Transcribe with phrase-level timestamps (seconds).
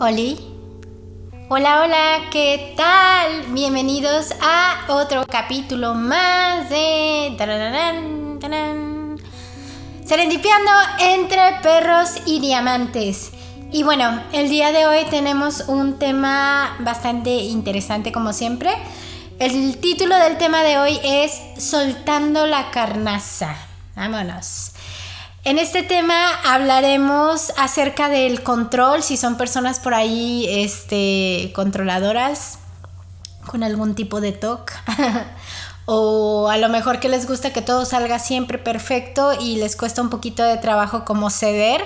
[0.00, 0.38] Oli.
[1.48, 3.52] Hola, hola, ¿qué tal?
[3.52, 7.34] Bienvenidos a otro capítulo más de...
[10.04, 10.70] Serendipiando
[11.00, 13.32] entre perros y diamantes.
[13.72, 18.70] Y bueno, el día de hoy tenemos un tema bastante interesante como siempre.
[19.40, 23.56] El título del tema de hoy es Soltando la carnaza.
[23.96, 24.74] Vámonos.
[25.48, 32.58] En este tema hablaremos acerca del control, si son personas por ahí este, controladoras
[33.46, 34.70] con algún tipo de TOC.
[35.86, 40.02] o a lo mejor que les gusta que todo salga siempre perfecto y les cuesta
[40.02, 41.82] un poquito de trabajo como ceder.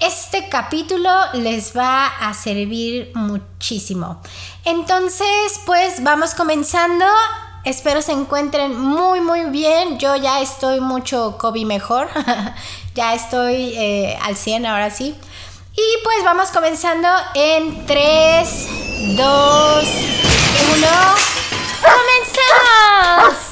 [0.00, 4.20] Este capítulo les va a servir muchísimo.
[4.64, 7.04] Entonces, pues vamos comenzando.
[7.68, 9.98] Espero se encuentren muy muy bien.
[9.98, 12.08] Yo ya estoy mucho COVID mejor.
[12.94, 15.14] ya estoy eh, al 100 ahora sí.
[15.76, 18.68] Y pues vamos comenzando en 3,
[19.18, 19.84] 2,
[20.76, 20.88] 1.
[21.82, 23.47] ¡Comencemos!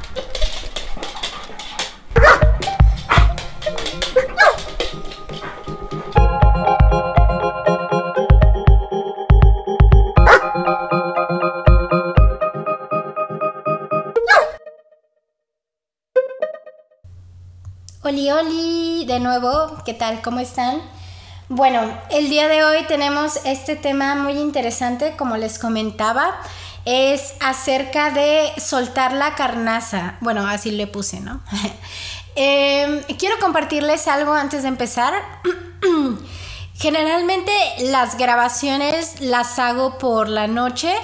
[18.07, 20.23] Oli, oli, de nuevo, ¿qué tal?
[20.23, 20.81] ¿Cómo están?
[21.49, 26.39] Bueno, el día de hoy tenemos este tema muy interesante, como les comentaba,
[26.85, 30.19] es acerca de soltar la carnaza.
[30.21, 31.41] Bueno, así le puse, ¿no?
[32.37, 35.13] Em, quiero compartirles algo antes de empezar.
[36.75, 40.95] Generalmente las grabaciones las hago por la noche.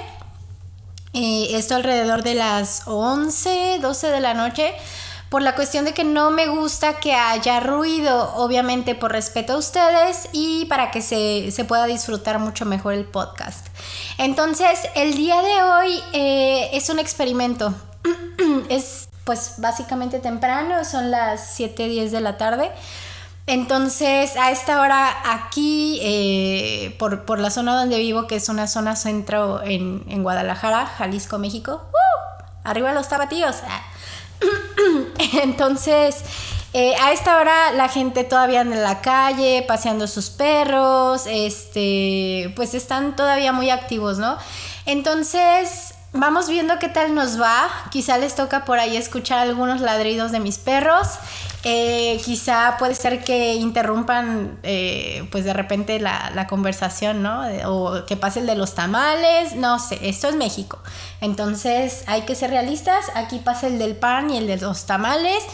[1.14, 4.72] Eh, esto alrededor de las 11, 12 de la noche
[5.32, 9.56] por la cuestión de que no me gusta que haya ruido, obviamente por respeto a
[9.56, 13.68] ustedes y para que se, pueda disfrutar mucho mejor el podcast.
[14.18, 17.74] Entonces, el día de hoy eh, es un experimento.
[18.68, 22.70] es pues básicamente temprano, son las 7.10 de la tarde.
[23.46, 28.96] Entonces, a esta hora aquí, eh, por, la zona donde vivo, que es una zona
[28.96, 32.44] centro en, Guadalajara, Jalisco, México, ¡uh!
[32.64, 33.56] arriba los tapatíos.
[33.66, 33.82] Ah.
[35.42, 36.24] Entonces,
[36.74, 42.74] eh, a esta hora la gente todavía en la calle, paseando sus perros, este, pues
[42.74, 44.38] están todavía muy activos, ¿no?
[44.86, 47.68] Entonces, vamos viendo qué tal nos va.
[47.90, 51.08] Quizá les toca por ahí escuchar algunos ladridos de mis perros.
[51.64, 57.44] Eh, quizá puede ser que interrumpan eh, pues de repente la, conversación, ¿no?
[57.66, 60.78] O que pase el de los tamales, no sé, esto es México.
[61.20, 65.44] Entonces hay que ser realistas, aquí pasa el del pan y el de los tamales.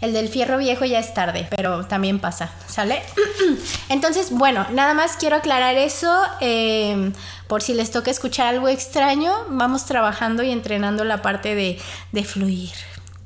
[0.00, 3.00] El del fierro viejo ya es tarde, pero también pasa, ¿sale?
[3.88, 6.12] Entonces, bueno, nada más quiero aclarar eso.
[6.40, 7.12] Eh,
[7.46, 11.78] por si les toca escuchar algo extraño, vamos trabajando y entrenando la parte de,
[12.10, 12.72] de fluir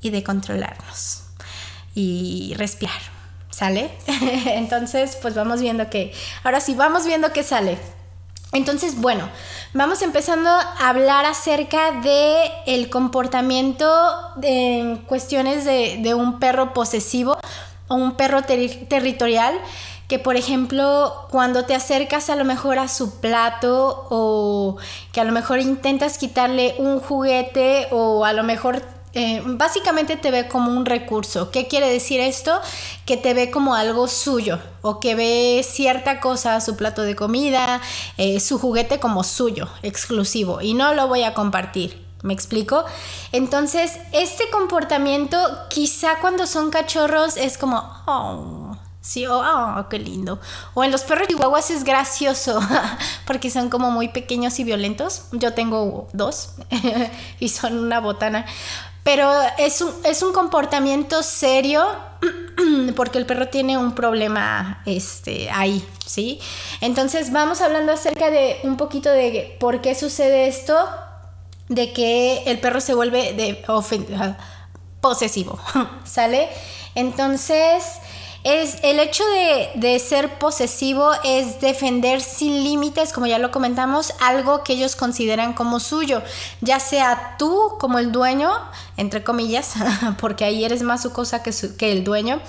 [0.03, 1.26] y de controlarnos
[1.97, 3.01] y respirar,
[3.51, 3.91] ¿sale?
[4.47, 6.13] Entonces, pues vamos viendo que,
[6.45, 7.79] ahora sí, vamos viendo que sale.
[8.53, 9.29] Entonces, bueno,
[9.73, 13.87] vamos empezando a hablar acerca de el comportamiento
[14.43, 17.39] en cuestiones de, un perro posesivo
[17.89, 19.59] o un perro territorial
[20.09, 24.77] que por ejemplo cuando te acercas a lo mejor a su plato o
[25.13, 28.83] que a lo mejor intentas quitarle un juguete o a lo mejor
[29.17, 31.51] eh, básicamente te ve como un recurso.
[31.51, 32.61] ¿Qué quiere decir esto?
[33.07, 37.81] Que te ve como algo suyo o que ve cierta cosa, su plato de comida,
[38.19, 42.05] eh, su juguete como suyo, exclusivo y no lo voy a compartir.
[42.23, 42.85] ¿Me explico?
[43.33, 45.39] Entonces, este comportamiento
[45.71, 50.41] quizá cuando son cachorros es como, oh, Sí, oh, oh, qué lindo.
[50.75, 52.59] O en los perros chihuahuas es gracioso
[53.25, 55.27] porque son como muy pequeños y violentos.
[55.31, 56.55] Yo tengo dos
[57.39, 58.47] y son una botana.
[59.07, 61.87] Pero es un, es un comportamiento serio
[62.97, 66.41] porque el perro tiene un problema este, ahí, ¿sí?
[66.81, 70.77] Entonces vamos hablando acerca de un poquito de por qué sucede esto,
[71.69, 73.55] de que el perro se vuelve de
[75.01, 75.61] posesivo,
[76.05, 76.49] ¿sale?
[76.97, 77.85] Entonces
[78.47, 79.25] es el hecho
[79.75, 85.53] de, ser posesivo es defender sin límites, como ya lo comentamos, algo que ellos consideran
[85.53, 86.23] como suyo,
[86.61, 88.53] ya sea tú como el dueño,
[88.97, 89.75] entre comillas,
[90.21, 92.41] porque ahí eres más su cosa que, que el dueño,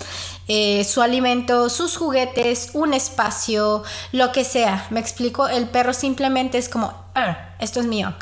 [0.47, 4.85] eh, su alimento, sus juguetes, un espacio, lo que sea.
[4.91, 8.13] Me explico, el perro simplemente es como, ah, esto es mío,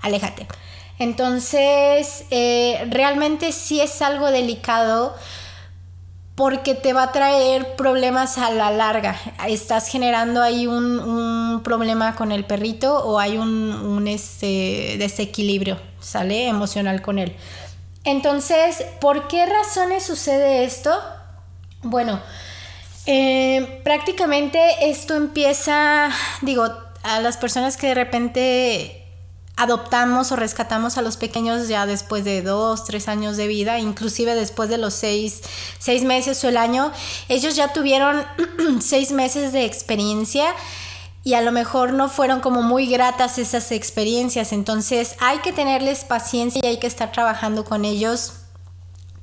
[0.00, 0.48] aléjate.
[0.98, 5.14] Entonces, eh, realmente sí es algo delicado
[6.40, 9.14] porque te va a traer problemas a la larga.
[9.46, 16.48] Estás generando ahí un, problema con el perrito o hay un, este, desequilibrio, ¿sale?
[16.48, 17.36] Emocional con él.
[18.04, 20.98] Entonces, ¿por qué razones sucede esto?
[21.82, 22.18] Bueno,
[23.04, 26.08] eh, prácticamente esto empieza,
[26.40, 26.64] digo,
[27.02, 28.99] a las personas que de repente
[29.60, 34.34] adoptamos o rescatamos a los pequeños ya después de dos, tres años de vida, inclusive
[34.34, 35.42] después de los seis,
[35.78, 36.92] seis meses o el año,
[37.28, 38.24] ellos ya tuvieron
[38.80, 40.46] seis meses de experiencia
[41.24, 44.52] y a lo mejor no fueron como muy gratas esas experiencias.
[44.52, 48.32] Entonces hay que tenerles paciencia y hay que estar trabajando con ellos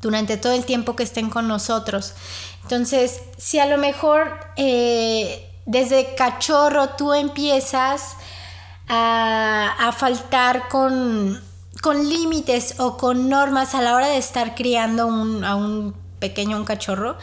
[0.04, 2.14] durante todo el tiempo que estén con nosotros.
[2.62, 8.18] Entonces, si a lo mejor eh, desde cachorro tú empiezas
[8.88, 11.42] a, faltar con,
[11.82, 16.66] con límites o con normas a la hora de estar criando a un pequeño, un
[16.66, 17.18] cachorro,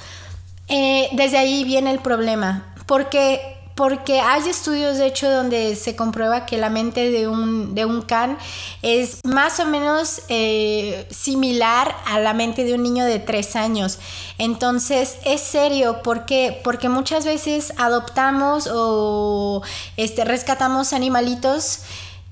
[0.69, 2.75] eh, desde ahí viene el problema.
[2.87, 7.85] Porque porque hay estudios de hecho donde se comprueba que la mente de un, de
[7.85, 8.39] un can
[8.83, 13.99] es más o menos eh, similar a la mente de un niño de tres años.
[14.39, 16.61] Entonces es serio, ¿por qué?
[16.63, 19.63] Porque muchas veces adoptamos o
[19.97, 21.81] este, rescatamos animalitos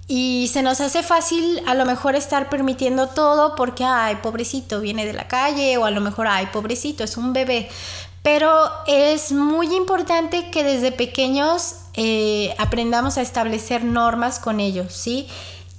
[0.09, 5.07] y se nos hace fácil a lo mejor estar permitiendo todo porque, ay, pobrecito, viene
[5.07, 7.69] de la calle o a lo mejor, ay, pobrecito, es un bebé.
[8.23, 15.29] Pero es muy importante que desde pequeños eh, aprendamos a establecer normas con ellos, ¿sí?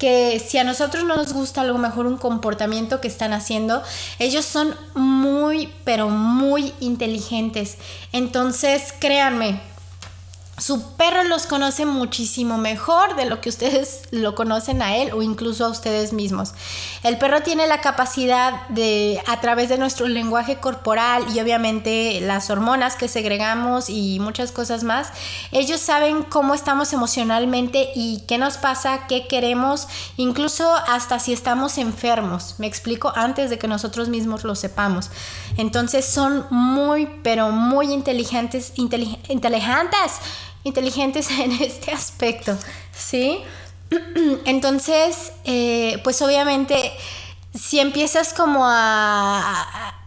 [0.04, 3.81] que si a nosotros no nos gusta a lo mejor un comportamiento que están haciendo,
[4.19, 7.78] ellos son muy, pero muy inteligentes.
[8.12, 9.62] Entonces, créanme,
[10.58, 15.24] su perro los conoce muchísimo mejor de lo que ustedes lo conocen a él o
[15.24, 16.54] incluso a ustedes mismos.
[17.02, 22.52] El perro tiene la capacidad de, a través de nuestro lenguaje corporal y obviamente las
[22.52, 25.10] hormonas que segregamos y muchas cosas más,
[25.52, 31.80] ellos saben cómo estamos emocionalmente y qué nos pasa, qué queremos, incluso hasta si estamos
[31.80, 32.56] enfermos.
[32.60, 35.10] Me explico antes de que nosotros mismos lo sepamos.
[35.58, 40.20] Entonces son muy, pero muy inteligentes, inteligentes
[40.64, 42.58] inteligentes en este aspecto,
[42.96, 43.40] ¿sí?
[44.46, 46.92] Entonces, eh, pues obviamente,
[47.54, 50.00] si empiezas como a,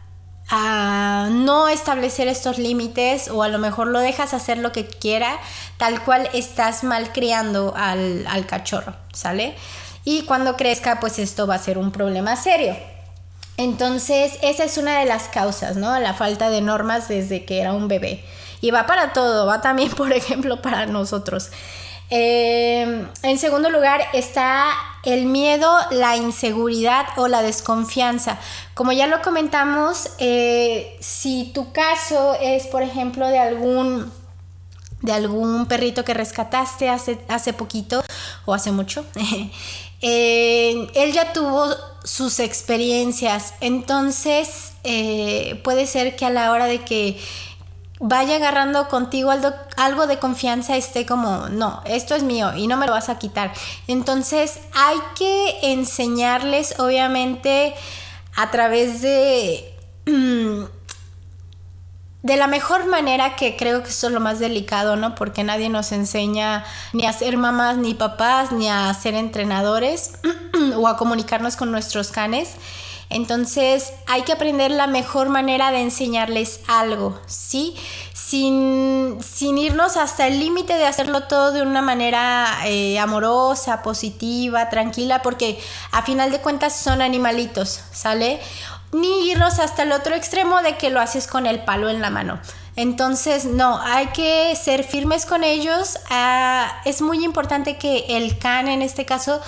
[1.29, 5.41] no establecer estos límites o a lo mejor lo dejas hacer lo que quiera,
[5.77, 9.57] tal cual estás mal criando al, al cachorro, ¿sale?
[10.05, 12.77] Y cuando crezca, pues esto va a ser un problema serio.
[13.57, 15.99] Entonces, esa es una de las causas, ¿no?
[15.99, 18.23] La falta de normas desde que era un bebé.
[18.61, 21.51] Y va para todo, va también, por ejemplo, para nosotros.
[22.09, 24.71] Em, en segundo lugar está
[25.03, 28.39] el miedo, la inseguridad o la desconfianza.
[28.75, 34.13] Como ya lo comentamos, eh, si tu caso es, por ejemplo, de algún
[35.03, 38.03] de algún perrito que rescataste hace, hace poquito
[38.45, 39.05] o hace mucho,
[40.01, 47.19] él ya tuvo sus experiencias, entonces eh, puede ser que a la hora de que
[47.99, 49.33] vaya agarrando contigo
[49.77, 53.19] algo, de confianza, esté como, no, esto es mío y no me lo vas a
[53.19, 53.53] quitar.
[53.89, 57.75] Entonces hay que enseñarles, obviamente,
[58.35, 59.73] a través de...
[62.27, 65.15] de la mejor manera que creo que eso es lo más delicado, ¿no?
[65.15, 70.15] Porque nadie nos enseña ni a ser mamás ni papás, ni a ser entrenadores
[70.77, 72.57] o a comunicarnos con nuestros canes.
[73.11, 77.77] Entonces hay que aprender la mejor manera de enseñarles algo, ¿sí?
[78.13, 85.23] Sin, irnos hasta el límite de hacerlo todo de una manera eh, amorosa, positiva, tranquila,
[85.23, 85.61] porque
[85.93, 88.41] a final de cuentas son animalitos, ¿sale?
[88.93, 92.11] Ni irnos hasta el otro extremo de que lo haces con el palo en la
[92.11, 92.39] mano.
[92.77, 95.99] Entonces, no, hay que ser firmes con ellos.
[96.11, 99.41] Ah, es muy importante que el can, en este caso,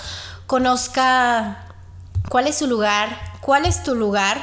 [0.47, 1.65] conozca
[2.27, 4.41] cuál es su lugar, cuál es tu lugar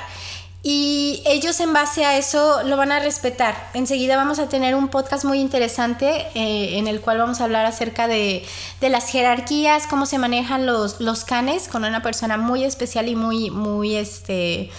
[0.68, 3.70] y ellos en base a eso lo van a respetar.
[3.72, 7.66] Enseguida vamos a tener un podcast muy interesante eh, en el cual vamos a hablar
[7.66, 8.44] acerca de,
[8.80, 13.48] las jerarquías, cómo se manejan los, los, canes con una persona muy especial y muy,
[13.48, 14.72] muy, este,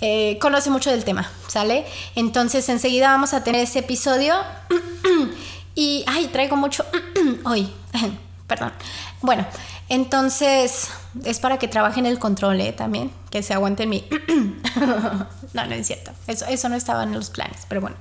[0.00, 1.84] eh, conoce mucho del tema, ¿sale?
[2.14, 4.34] Entonces enseguida vamos a tener ese episodio
[5.74, 6.86] y, ay, traigo mucho
[7.44, 7.70] hoy,
[8.46, 8.72] perdón.
[9.20, 9.44] Bueno,
[9.92, 10.88] entonces,
[11.22, 12.72] es para que trabajen el control, ¿eh?
[12.72, 14.08] También, que se aguanten mi...
[15.52, 16.12] no, no es cierto.
[16.26, 17.96] Eso, eso no estaba en los planes, pero bueno.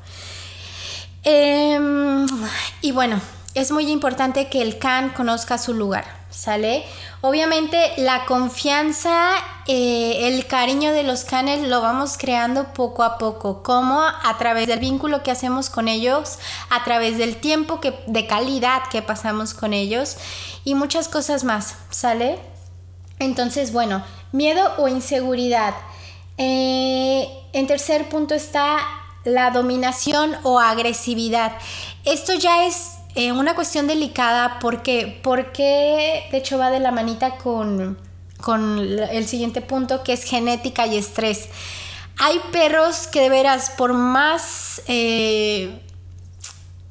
[1.24, 2.26] Em,
[2.82, 3.20] y bueno,
[3.54, 6.86] es muy importante que el can conozca su lugar, ¿sale?
[7.20, 9.34] Obviamente la confianza,
[9.68, 14.68] eh, el cariño de los canes lo vamos creando poco a poco, como a través
[14.68, 16.40] del vínculo que hacemos con ellos,
[16.70, 20.16] a través del tiempo que, de calidad que pasamos con ellos
[20.64, 22.40] y muchas cosas más, ¿sale?
[23.20, 25.76] Entonces, bueno, miedo o inseguridad.
[26.38, 28.80] Eh, en tercer punto está
[29.26, 31.52] la dominación o agresividad.
[32.06, 37.38] Esto ya es eh, una cuestión delicada porque, porque de hecho va de la manita
[37.38, 37.98] con,
[38.40, 41.50] con el siguiente punto que es genética y estrés.
[42.18, 45.82] Hay perros que de veras, por más, eh,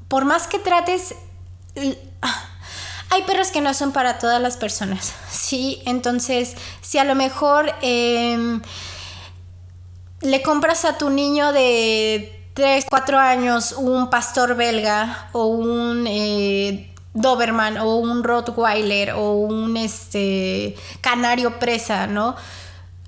[0.09, 1.15] por más que trates,
[3.11, 5.83] hay perros que no son para todas las personas, ¿sí?
[5.87, 8.61] Entonces, si a lo mejor em,
[10.21, 16.93] le compras a tu niño de 3, 4 años un pastor belga o un eh,
[17.15, 22.37] Doberman o un Rottweiler o un este, canario presa, ¿no?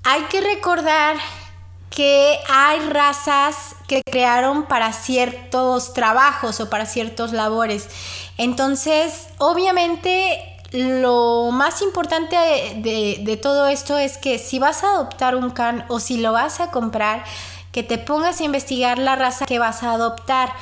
[0.03, 1.17] Hay que recordar
[1.89, 7.87] que hay razas que crearon para ciertos trabajos o para ciertos labores.
[8.37, 10.39] Entonces, obviamente,
[10.71, 15.85] lo más importante de, de, todo esto es que si vas a adoptar un can
[15.87, 17.23] o si lo vas a comprar,
[17.73, 20.53] que te pongas a investigar la raza que vas a adoptar.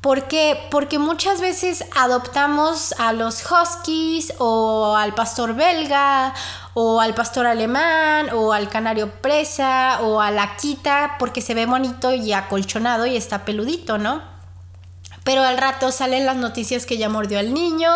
[0.00, 0.58] ¿Por qué?
[0.70, 6.34] Porque muchas veces adoptamos a los huskies o al pastor belga
[6.74, 11.66] o al pastor alemán o al canario presa o a la quita porque se ve
[11.66, 14.22] bonito y acolchonado y está peludito, ¿no?
[15.24, 17.90] Pero al rato salen las noticias que ya mordió al niño,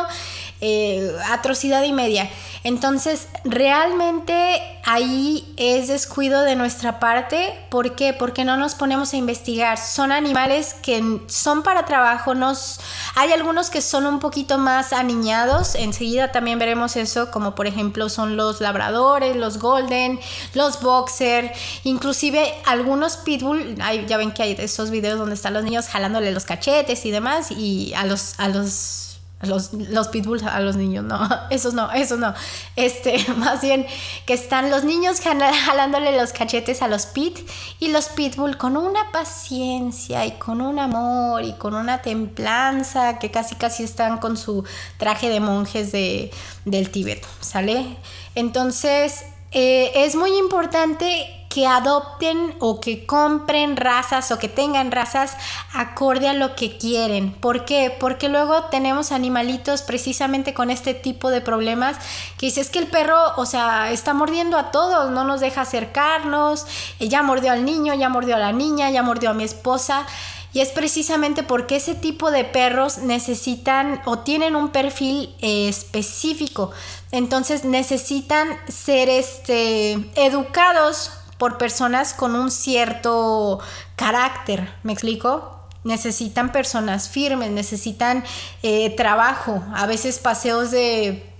[0.61, 2.31] eh, atrocidad y media.
[2.65, 7.57] Entonces, realmente ahí es descuido de nuestra parte.
[7.71, 8.13] ¿Por qué?
[8.13, 9.79] Porque no nos ponemos a investigar.
[9.79, 12.35] Son animales que son para trabajo.
[12.35, 12.81] Nos...
[13.15, 15.75] Hay algunos que son un poquito más aniñados.
[15.75, 20.19] Enseguida también veremos eso, como por ejemplo son los labradores, los golden,
[20.55, 21.53] los boxer,
[21.85, 23.77] inclusive algunos pitbull.
[24.09, 27.51] ya ven que hay esos videos donde están los niños jalándole los cachetes y demás.
[27.51, 28.35] Y a los...
[28.39, 29.06] A los
[29.43, 32.33] los, los pitbulls a los niños, no, esos no, esos no.
[32.75, 33.87] Este, más bien
[34.25, 37.39] que están los niños jalándole los cachetes a los pit
[37.79, 43.31] y los pitbull con una paciencia y con un amor y con una templanza que
[43.31, 44.65] casi casi están con su
[44.97, 46.31] traje de monjes de,
[46.65, 47.99] del Tíbet, ¿sale?
[48.35, 55.39] Entonces, eh, es muy importante que adopten o que compren razas o que tengan razas
[55.73, 57.33] acorde a lo que quieren.
[57.33, 57.91] ¿Por qué?
[57.99, 61.97] Porque luego tenemos animalitos precisamente con este tipo de problemas
[62.37, 66.67] que dices que el perro, o sea, está mordiendo a todos, no nos deja acercarnos,
[67.01, 70.05] eh, ya mordió al niño, ya mordió a la niña, ya mordió a mi esposa.
[70.53, 76.71] Y es precisamente porque ese tipo de perros necesitan o tienen un perfil eh, específico.
[77.13, 83.61] Entonces necesitan ser este, educados por personas con un cierto
[83.97, 85.61] carácter, ¿me explico?
[85.85, 88.25] Necesitan personas firmes, necesitan
[88.63, 91.36] eh, trabajo, a veces paseos de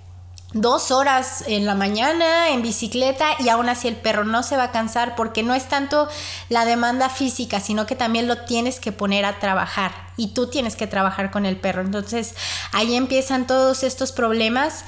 [0.53, 4.63] dos horas en la mañana en bicicleta y aún así el perro no se va
[4.63, 6.07] a cansar porque no es tanto
[6.49, 10.75] la demanda física, sino que también lo tienes que poner a trabajar y tú tienes
[10.75, 11.81] que trabajar con el perro.
[11.81, 12.33] Entonces
[12.71, 14.85] ahí empiezan todos estos problemas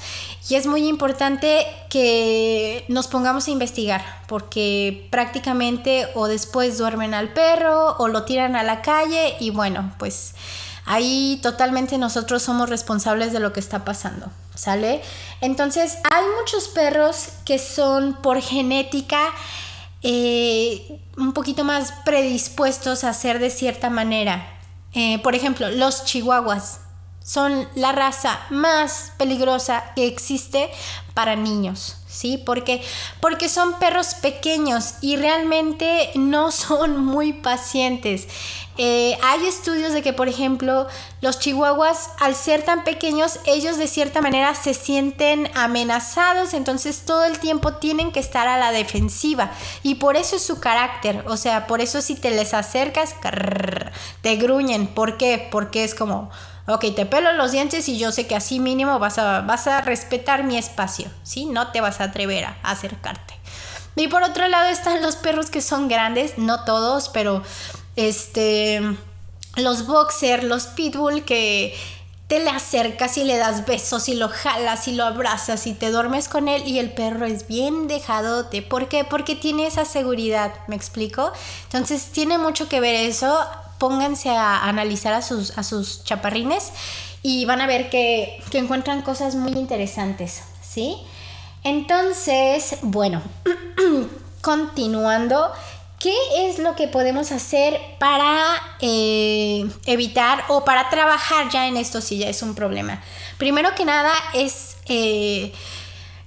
[0.48, 7.34] y es muy importante que nos pongamos a investigar porque prácticamente o después duermen al
[7.34, 10.34] perro o lo tiran a la calle y bueno, pues
[10.90, 14.30] ahí totalmente nosotros somos responsables de lo que está pasando.
[14.60, 15.00] ¿sale?
[15.40, 19.20] Entonces hay muchos perros que son por genética
[20.02, 24.46] eh, un poquito más predispuestos a ser de cierta manera.
[24.92, 26.80] Eh, por ejemplo, los chihuahuas
[27.22, 30.70] son la raza más peligrosa que existe
[31.14, 32.42] para niños, ¿sí?
[32.44, 32.82] Porque,
[33.20, 38.26] porque son perros pequeños y realmente no son muy pacientes.
[38.78, 40.86] Eh, hay estudios de que, por ejemplo,
[41.20, 47.24] los chihuahuas, al ser tan pequeños, ellos de cierta manera se sienten amenazados, entonces todo
[47.24, 49.50] el tiempo tienen que estar a la defensiva.
[49.82, 51.24] Y por eso es su carácter.
[51.28, 53.14] O sea, por eso si te les acercas,
[54.22, 54.86] te gruñen.
[54.86, 55.46] ¿Por qué?
[55.50, 56.30] Porque es como,
[56.74, 59.80] ok, te pelo los dientes y yo sé que así mínimo vas a, vas a
[59.80, 61.46] respetar mi espacio, ¿sí?
[61.46, 63.34] No te vas a atrever a acercarte.
[63.96, 67.42] Y por otro lado están los perros que son grandes, no todos, pero
[67.96, 68.80] este,
[69.56, 71.76] los boxer, los pitbull que
[72.28, 75.90] te le acercas y le das besos y lo jalas y lo abrazas y te
[75.90, 78.62] duermes con él y el perro es bien dejadote.
[78.62, 79.04] ¿Por qué?
[79.04, 81.32] Porque tiene esa seguridad, ¿me explico?
[81.64, 83.36] Entonces tiene mucho que ver eso
[83.80, 86.70] pónganse a analizar a sus, a sus chaparrines
[87.22, 90.98] y van a ver que, que encuentran cosas muy interesantes, ¿sí?
[91.64, 93.22] Entonces, bueno,
[94.42, 95.50] continuando,
[95.98, 102.00] ¿qué es lo que podemos hacer para eh, evitar o para trabajar ya en esto
[102.00, 103.02] si ya es un problema?
[103.38, 105.52] Primero que nada es eh,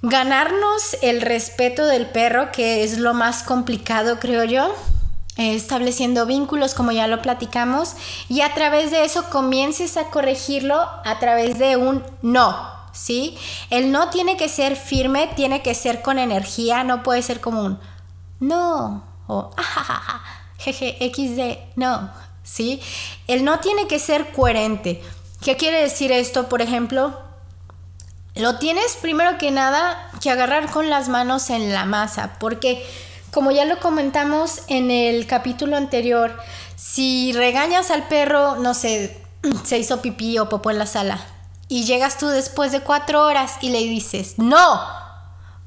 [0.02, 4.76] ganarnos el respeto del perro, que es lo más complicado, creo yo.
[5.38, 7.96] Estableciendo vínculos como ya lo platicamos
[8.30, 12.56] y a través de eso comiences a corregirlo a través de un no,
[12.92, 13.38] ¿sí?
[13.70, 17.62] El no tiene que ser firme, tiene que ser con energía, no puede ser como
[17.64, 17.80] un
[18.40, 20.22] no o ajajaja,
[20.60, 22.12] jeje, xd, no,
[22.44, 22.82] ¿sí?
[23.28, 25.02] El no tiene que ser coherente.
[25.42, 26.48] ¿Qué quiere decir esto?
[26.48, 27.20] Por ejemplo,
[28.36, 32.86] lo tienes primero que nada que agarrar con las manos en la masa, porque
[33.34, 36.38] como ya lo comentamos en el capítulo anterior,
[36.76, 39.22] si regañas al perro, no sé,
[39.64, 41.20] se hizo pipí o popó en la sala,
[41.68, 44.80] y llegas tú después de cuatro horas y le dices, no,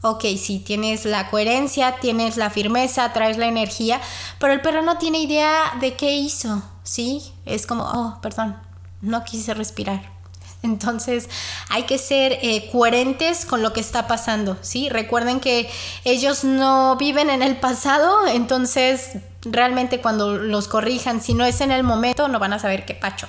[0.03, 4.01] ok, sí, tienes la coherencia, tienes la firmeza, traes la energía,
[4.39, 7.33] pero el perro no tiene idea de qué hizo, ¿sí?
[7.45, 8.57] Es como, oh, perdón,
[9.01, 10.16] no quise respirar.
[10.63, 11.29] Entonces
[11.69, 14.89] hay que ser eh, coherentes con lo que está pasando, ¿sí?
[14.89, 15.71] Recuerden que
[16.05, 21.71] ellos no viven en el pasado, entonces realmente cuando los corrijan, si no es en
[21.71, 23.29] el momento, no van a saber qué pacho.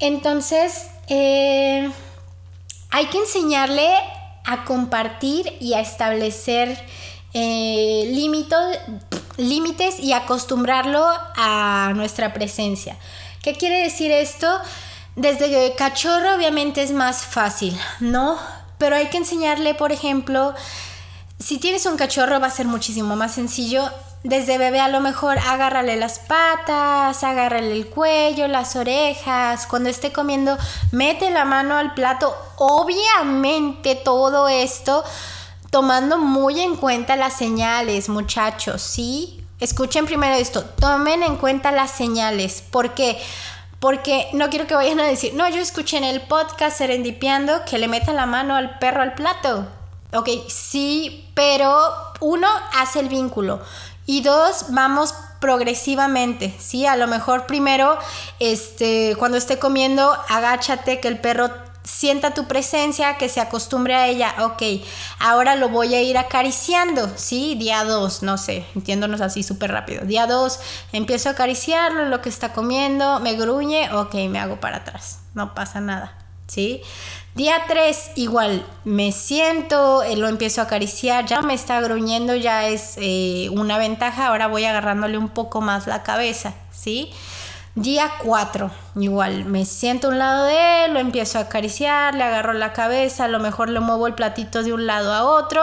[0.00, 1.90] Entonces, eh,
[2.90, 3.88] hay que enseñarle
[4.44, 6.76] a compartir y a establecer
[7.34, 8.12] eh,
[9.36, 12.96] límites y acostumbrarlo a nuestra presencia.
[13.42, 14.48] ¿Qué quiere decir esto?
[15.16, 18.38] Desde cachorro obviamente es más fácil, ¿no?
[18.78, 20.54] Pero hay que enseñarle, por ejemplo,
[21.38, 23.90] si tienes un cachorro va a ser muchísimo más sencillo.
[24.24, 29.66] Desde bebé a lo mejor agárrale las patas, agárrale el cuello, las orejas.
[29.66, 30.56] Cuando esté comiendo,
[30.92, 32.34] mete la mano al plato.
[32.56, 35.04] Obviamente todo esto
[35.70, 39.44] tomando muy en cuenta las señales, muchachos, ¿sí?
[39.58, 42.62] Escuchen primero esto, tomen en cuenta las señales.
[42.70, 43.18] ¿Por qué?
[43.82, 47.78] Porque no quiero que vayan a decir, no, yo escuché en el podcast Serendipiando que
[47.78, 49.66] le meta la mano al perro al plato.
[50.12, 53.60] Ok, sí, pero uno hace el vínculo
[54.06, 56.86] y dos, vamos progresivamente, ¿sí?
[56.86, 57.98] A lo mejor primero,
[58.38, 61.50] este, cuando esté comiendo, agáchate que el perro
[61.84, 64.62] sienta tu presencia, que se acostumbre a ella, ok,
[65.18, 67.54] ahora lo voy a ir acariciando, ¿sí?
[67.56, 70.04] Día dos, no sé, entiéndonos así súper rápido.
[70.04, 70.60] Día dos,
[70.92, 75.54] empiezo a acariciarlo, lo que está comiendo, me gruñe, ok, me hago para atrás, no
[75.54, 76.16] pasa nada,
[76.46, 76.82] ¿sí?
[77.34, 82.68] Día 3, igual, me siento, eh, lo empiezo a acariciar, ya me está gruñendo, ya
[82.68, 87.10] es eh, una ventaja, ahora voy agarrándole un poco más la cabeza, ¿sí?
[87.74, 92.22] Día 4, igual, me siento a un lado de él, lo empiezo a acariciar, le
[92.22, 95.62] agarro la cabeza, a lo mejor le muevo el platito de un lado a otro.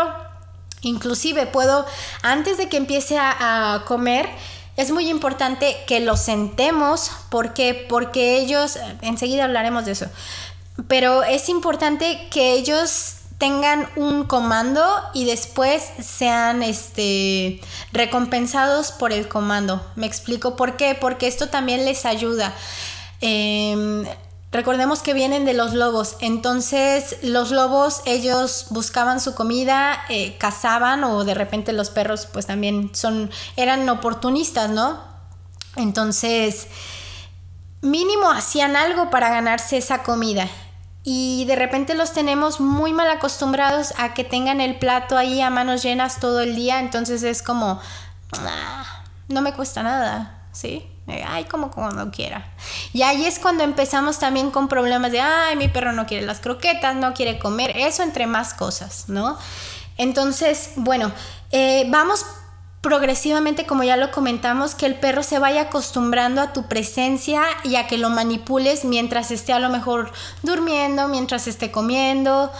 [0.81, 1.85] Inclusive puedo,
[2.23, 4.27] antes de que empiece a, comer,
[4.75, 7.11] es muy importante que lo sentemos.
[7.29, 7.53] ¿Por
[7.87, 10.07] Porque ellos, enseguida hablaremos de eso,
[10.87, 17.61] pero es importante que ellos tengan un comando y después sean este,
[17.93, 19.83] recompensados por el comando.
[19.95, 22.53] Me explico por qué, porque esto también les ayuda.
[23.21, 24.05] Em,
[24.51, 31.05] recordemos que vienen de los lobos, entonces los lobos ellos buscaban su comida, eh, cazaban
[31.05, 34.99] o de repente los perros pues también son, eran oportunistas, ¿no?
[35.77, 36.67] Entonces
[37.81, 40.49] mínimo hacían algo para ganarse esa comida
[41.03, 45.49] y de repente los tenemos muy mal acostumbrados a que tengan el plato ahí a
[45.49, 47.79] manos llenas todo el día, entonces es como,
[48.33, 50.85] ah, no me cuesta nada, ¿sí?
[51.27, 52.45] Ay, como cuando quiera.
[52.93, 56.39] Y ahí es cuando empezamos también con problemas de, ay, mi perro no quiere las
[56.39, 59.37] croquetas, no quiere comer, eso entre más cosas, ¿no?
[59.97, 61.11] Entonces, bueno,
[61.51, 62.25] eh, vamos
[62.81, 67.75] progresivamente, como ya lo comentamos, que el perro se vaya acostumbrando a tu presencia y
[67.75, 70.11] a que lo manipules mientras esté a lo mejor
[70.43, 72.51] durmiendo, mientras esté comiendo.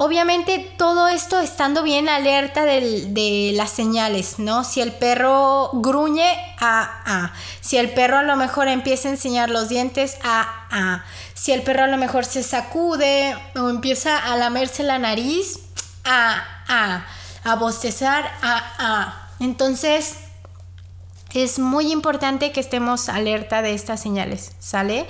[0.00, 4.62] Obviamente todo esto estando bien alerta de, las señales, ¿no?
[4.62, 7.32] Si el perro gruñe, a, a.
[7.60, 11.04] Si el perro a lo mejor empieza a enseñar los dientes, a, a.
[11.34, 15.58] Si el perro a lo mejor se sacude o empieza a lamerse la nariz,
[16.04, 17.04] a, a.
[17.42, 19.27] A bostezar, a, a.
[19.40, 20.16] Entonces,
[21.34, 25.06] es muy importante que estemos alerta de estas señales, ¿sale?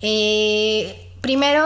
[0.00, 1.64] Eh, primero,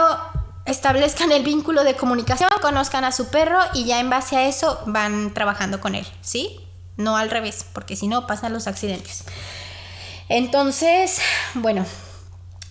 [0.66, 4.80] establezcan el vínculo de comunicación, conozcan a su perro y ya en base a eso
[4.86, 6.60] van trabajando con él, ¿sí?
[6.96, 9.24] No al revés, porque si no pasan los accidentes.
[10.28, 11.20] Entonces,
[11.54, 11.86] bueno,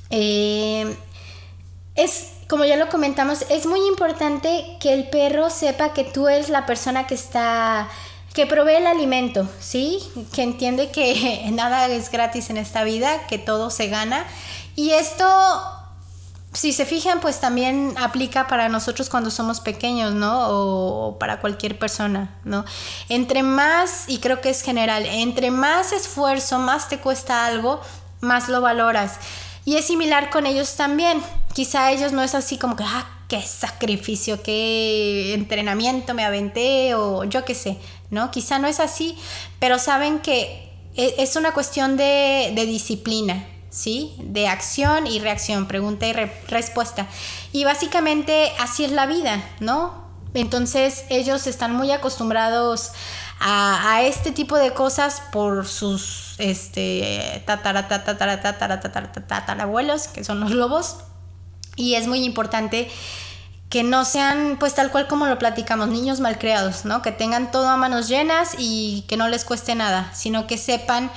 [0.10, 0.98] eh,
[1.96, 6.50] es como ya lo comentamos, es muy importante que el perro sepa que tú eres
[6.50, 7.90] la persona que está
[8.36, 10.00] que provee el alimento, ¿sí?
[10.34, 14.28] Que entiende que nada es gratis en esta vida, que todo se gana.
[14.76, 15.26] Y esto,
[16.52, 20.50] si se fijan, pues también aplica para nosotros cuando somos pequeños, ¿no?
[20.50, 22.66] O para cualquier persona, ¿no?
[23.08, 27.80] Entre más, y creo que es general, entre más esfuerzo, más te cuesta algo,
[28.20, 29.18] más lo valoras.
[29.64, 31.24] Y es similar con ellos también.
[31.54, 37.24] Quizá ellos no es así como que, ah, qué sacrificio, qué entrenamiento me aventé o
[37.24, 38.32] yo qué sé, ¿no?
[38.32, 39.18] Quizá no es así,
[39.60, 44.16] pero saben que e, es una cuestión de, disciplina, ¿sí?
[44.20, 47.08] De acción y reacción, pregunta y respuesta.
[47.52, 50.06] Y básicamente así es la vida, ¿no?
[50.34, 52.92] Entonces ellos están muy acostumbrados
[53.40, 60.98] a, este tipo de cosas por sus este, tatarabuelos, que son los lobos.
[61.76, 62.90] Y es muy importante
[63.70, 67.02] que no sean, pues tal cual como lo platicamos, niños malcriados, ¿no?
[67.02, 71.12] Que tengan todo a manos llenas y que no les cueste nada, sino que sepan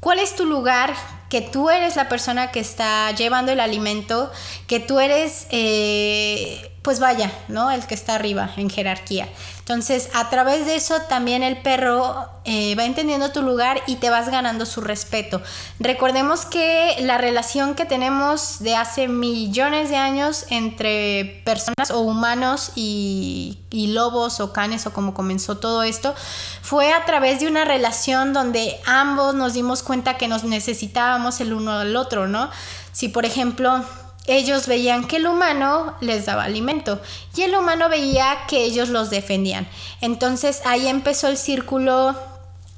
[0.00, 0.94] cuál es tu lugar,
[1.28, 4.30] que tú eres la persona que está llevando el alimento,
[4.66, 7.70] que tú eres, eh, pues vaya, ¿no?
[7.70, 9.28] El que está arriba en jerarquía.
[9.72, 14.10] Entonces, a través de eso también el perro eh, va entendiendo tu lugar y te
[14.10, 15.40] vas ganando su respeto.
[15.80, 22.72] Recordemos que la relación que tenemos de hace millones de años entre personas o humanos
[22.74, 26.14] y, y lobos o canes o como comenzó todo esto,
[26.60, 31.54] fue a través de una relación donde ambos nos dimos cuenta que nos necesitábamos el
[31.54, 32.50] uno al otro, ¿no?
[32.92, 33.82] Si por ejemplo
[34.26, 37.00] ellos veían que el humano les daba alimento
[37.34, 39.66] y el humano veía que ellos los defendían.
[40.00, 42.14] Entonces ahí empezó el círculo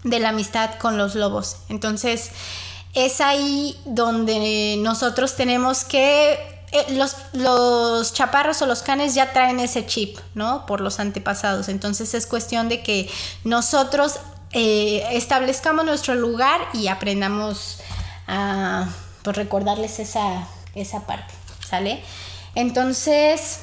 [0.05, 1.57] de la amistad con los lobos.
[1.69, 2.31] Entonces
[2.95, 6.55] es ahí donde nosotros tenemos que...
[6.73, 10.67] Eh, los, los chaparros o los canes ya traen ese chip, ¿no?
[10.67, 11.69] Por los antepasados.
[11.69, 13.09] Entonces es cuestión de que
[13.45, 14.19] nosotros
[14.51, 17.79] eh, establezcamos nuestro lugar y aprendamos
[18.27, 18.89] a
[19.23, 21.35] pues, recordarles esa esa parte,
[21.69, 22.03] ¿sale?
[22.55, 23.61] Entonces,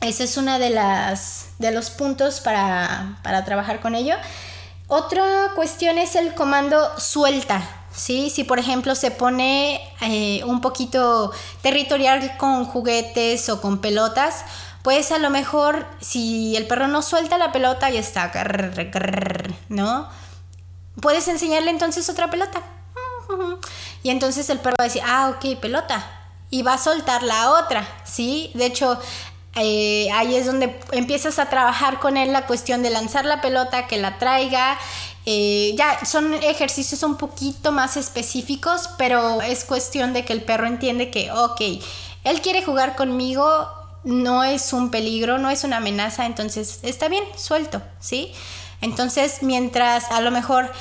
[0.00, 0.70] ese es uno de,
[1.58, 4.16] de los puntos para, trabajar con ello.
[4.88, 7.62] Otra cuestión es el comando suelta,
[7.94, 8.30] ¿sí?
[8.30, 14.44] Si por ejemplo se pone eh, un poquito territorial con juguetes o con pelotas,
[14.82, 18.32] pues a lo mejor si el perro no suelta la pelota y está,
[19.68, 20.08] ¿no?
[21.00, 22.62] Puedes enseñarle entonces otra pelota.
[24.02, 26.19] Y entonces el perro va a decir, ah, ok, pelota
[26.50, 28.50] y va a soltar la otra, ¿sí?
[28.54, 28.98] De hecho,
[29.56, 33.86] eh, ahí es donde empiezas a trabajar con él la cuestión de lanzar la pelota,
[33.86, 34.78] que la traiga.
[35.26, 40.66] Eh, ya son ejercicios un poquito más específicos, pero es cuestión de que el perro
[40.66, 41.60] entiende que, ok,
[42.24, 43.68] él quiere jugar conmigo,
[44.02, 48.32] no es un peligro, no es una amenaza, entonces está bien, suelto, ¿sí?
[48.80, 50.72] Entonces, mientras a lo mejor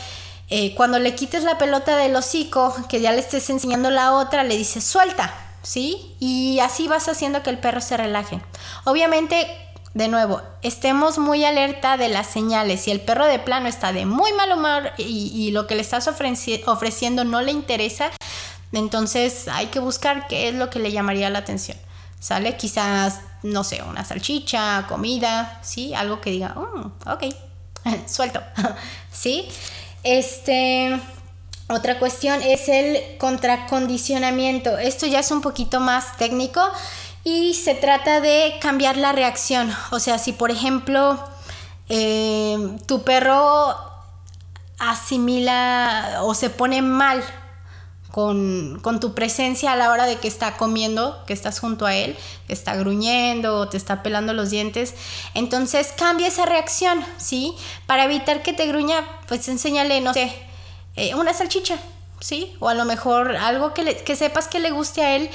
[0.50, 4.44] eh, cuando le quites la pelota del hocico, que ya le estés enseñando la otra,
[4.44, 6.16] le dices, suelta, ¿sí?
[6.20, 8.42] Y así vas haciendo que el perro se relaje.
[8.86, 9.48] Obviamente,
[9.94, 12.82] de nuevo, estemos muy alerta de las señales.
[12.82, 16.08] Si el perro de plano está de muy mal humor y, lo que le estás
[16.08, 18.12] ofreciendo no le interesa,
[18.72, 21.78] entonces hay que buscar qué es lo que le llamaría la atención.
[22.20, 22.58] ¿Sale?
[22.58, 25.94] Quizás, no sé, una salchicha, comida, ¿sí?
[25.94, 27.24] Algo que diga, mm, ok,
[28.08, 28.42] suelto,
[29.12, 29.48] ¿sí?
[30.04, 31.00] Este...
[31.72, 34.80] Otra cuestión es el contracondicionamiento.
[34.80, 36.60] Esto ya es un poquito más técnico
[37.24, 39.72] y se trata de cambiar la reacción.
[39.92, 41.24] O sea, si por ejemplo
[41.88, 43.76] eh, tu perro
[44.80, 47.24] asimila o se pone mal
[48.10, 51.94] con, con, tu presencia a la hora de que está comiendo, que estás junto a
[51.94, 54.96] él, que está gruñendo o te está pelando los dientes.
[55.36, 57.54] Entonces cambia esa reacción, ¿sí?
[57.86, 60.49] Para evitar que te gruña, pues enséñale, no sé,
[61.00, 61.78] eh, una salchicha,
[62.20, 62.56] ¿sí?
[62.60, 65.30] O a lo mejor algo que, que sepas que le guste a él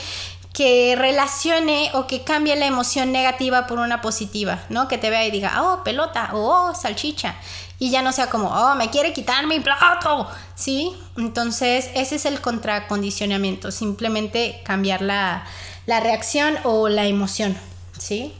[0.55, 4.87] que relacione o que cambie la emoción negativa por una positiva, ¿no?
[4.87, 7.35] Que te vea y diga, oh, pelota, oh, salchicha.
[7.81, 10.95] Y ya no sea como, oh, me quiere quitar mi plato, ¿sí?
[11.17, 15.45] Entonces, ese es el contracondicionamiento, simplemente cambiar la,
[15.87, 17.59] la reacción o la emoción,
[17.99, 18.33] ¿sí?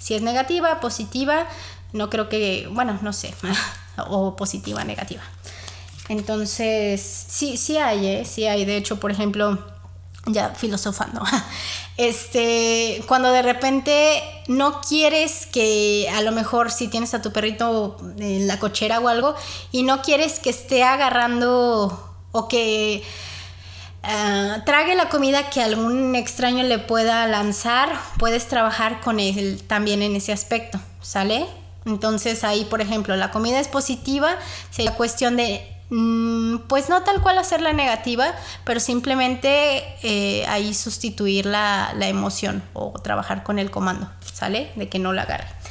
[0.00, 1.46] Si es negativa, positiva,
[1.92, 3.32] no creo que, bueno, no sé,
[4.08, 5.22] o positiva, negativa.
[6.08, 8.24] Entonces, sí, sí hay, ¿eh?
[8.24, 8.64] Sí hay.
[8.64, 9.58] De hecho, por ejemplo,
[10.26, 11.22] ya filosofando.
[11.98, 17.98] Este, cuando de repente no quieres que a lo mejor si tienes a tu perrito
[18.18, 19.34] en la cochera o algo
[19.72, 23.04] y no quieres que esté agarrando o que
[24.02, 30.00] ah, trague la comida que algún extraño le pueda lanzar, puedes trabajar con él también
[30.00, 31.46] en ese aspecto, ¿sale?
[31.84, 34.36] Entonces ahí, por ejemplo, la comida es positiva,
[34.70, 35.71] sería cuestión de
[36.68, 42.92] pues no tal cual hacerla negativa, pero simplemente eh, ahí sustituir la, la, emoción o
[42.92, 44.70] trabajar con el comando, ¿sale?
[44.76, 45.61] De que no la agarre.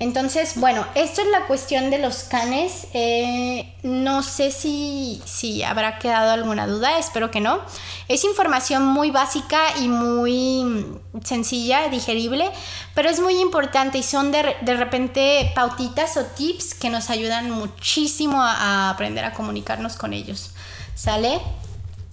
[0.00, 2.88] Entonces, bueno, esto es la cuestión de los canes.
[2.94, 7.60] Eh, no sé si, si habrá quedado alguna duda, espero que no.
[8.08, 10.84] Es información muy básica y muy
[11.22, 12.50] sencilla, digerible,
[12.94, 17.50] pero es muy importante y son de, de repente pautitas o tips que nos ayudan
[17.50, 20.50] muchísimo a, aprender a comunicarnos con ellos.
[20.96, 21.40] ¿Sale?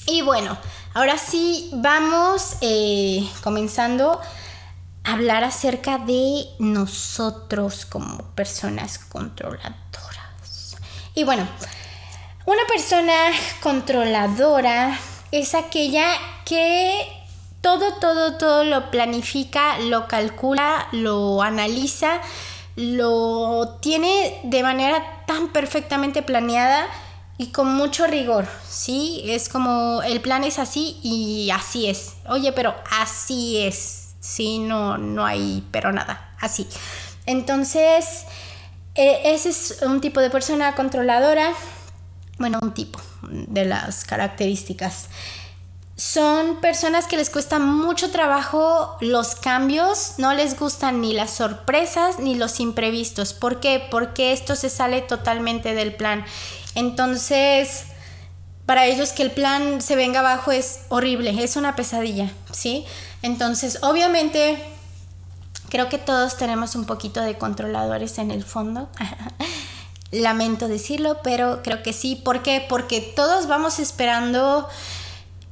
[0.06, 0.58] Y bueno,
[0.94, 4.20] ahora sí vamos eh, comenzando
[5.04, 10.78] hablar acerca de nosotros como personas controladoras.
[11.16, 11.48] Y bueno,
[12.46, 13.14] una persona
[13.62, 14.98] controladora
[15.32, 16.06] es aquella
[16.46, 17.08] que
[17.62, 22.20] todo, todo, todo lo planifica, lo calcula, lo analiza,
[22.76, 26.88] lo tiene de manera tan perfectamente planeada
[27.38, 29.22] y con mucho rigor, ¿sí?
[29.26, 32.14] Es como el plan es así y así es.
[32.28, 34.01] Oye, pero así es.
[34.22, 36.68] Sí, no, no hay, pero nada, así.
[37.26, 38.26] Entonces,
[38.94, 41.52] eh, ese es un tipo de persona controladora,
[42.38, 45.08] bueno, un tipo de las características.
[45.96, 52.20] Son personas que les cuesta mucho trabajo los cambios, no les gustan ni las sorpresas
[52.20, 53.34] ni los imprevistos.
[53.34, 53.88] ¿Por qué?
[53.90, 56.26] Porque esto se sale totalmente del plan.
[56.76, 57.86] Entonces,
[58.66, 62.86] para ellos que el plan se venga abajo es horrible, es una pesadilla, ¿sí?
[63.22, 64.64] Entonces, obviamente,
[65.70, 68.90] creo que todos tenemos un poquito de controladores en el fondo.
[70.12, 72.16] Lamento decirlo, pero creo que sí.
[72.16, 72.66] ¿Por qué?
[72.68, 74.68] Porque todos vamos esperando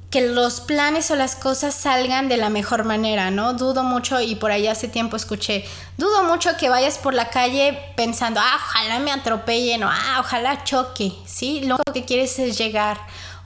[0.09, 3.53] que los planes o las cosas salgan de la mejor manera, ¿no?
[3.53, 5.65] Dudo mucho, y por ahí hace tiempo escuché,
[5.97, 10.63] dudo mucho que vayas por la calle pensando, ah, ojalá me atropellen o ah, ojalá
[10.63, 11.61] choque, ¿sí?
[11.61, 12.99] Lo único que quieres es llegar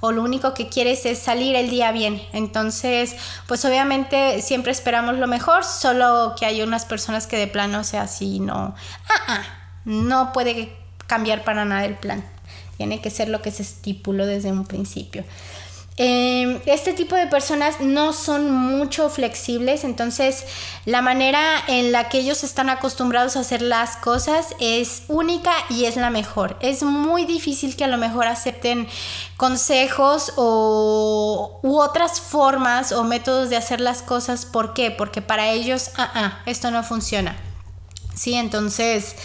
[0.06, 2.22] o lo único que quieres es salir el día bien.
[2.34, 3.16] Entonces,
[3.48, 8.02] pues obviamente siempre esperamos lo mejor, solo que hay unas personas que de plano, sea,
[8.02, 8.76] así no,
[9.08, 9.44] ah, ah,
[9.86, 10.76] no puede
[11.08, 12.22] cambiar para nada el plan.
[12.76, 15.24] Tiene que ser lo que se estipuló desde un principio.
[15.95, 20.43] Em, este tipo de personas no son mucho flexibles, entonces
[20.86, 25.86] la manera en la que ellos están acostumbrados a hacer las cosas es única y
[25.86, 26.58] es la mejor.
[26.62, 28.88] Es muy difícil que a lo mejor acepten
[29.38, 34.45] consejos o, u otras formas o métodos de hacer las cosas.
[34.45, 34.89] ¿Por qué?
[34.89, 37.36] Porque para ellos, ah, ah esto no funciona.
[38.15, 39.15] Sí, entonces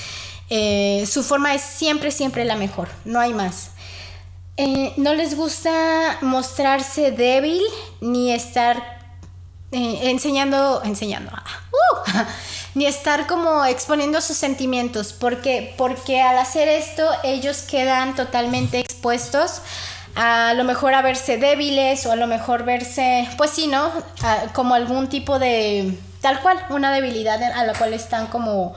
[0.50, 3.70] eh, su forma es siempre, siempre la mejor, no hay más.
[4.60, 7.62] Eh, no les gusta mostrarse débil
[8.00, 8.76] ni estar
[9.70, 12.24] eh, enseñando, enseñando, ah, uh,
[12.74, 15.12] ni estar como exponiendo sus sentimientos.
[15.12, 15.38] ¿Por
[15.76, 19.62] Porque al hacer esto ellos quedan totalmente expuestos
[20.16, 23.92] a lo mejor a verse débiles o a lo mejor verse, pues sí, ¿no?
[24.54, 28.74] como algún tipo de, tal cual, una debilidad a la cual están como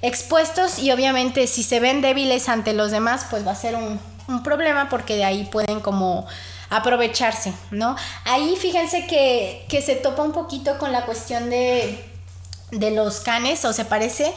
[0.00, 4.00] expuestos y obviamente si se ven débiles ante los demás, pues va a ser un,
[4.28, 6.26] un problema porque de ahí pueden como
[6.70, 7.96] aprovecharse, ¿no?
[8.24, 12.04] Ahí fíjense que, se topa un poquito con la cuestión de,
[12.70, 14.32] los canes, o se parece.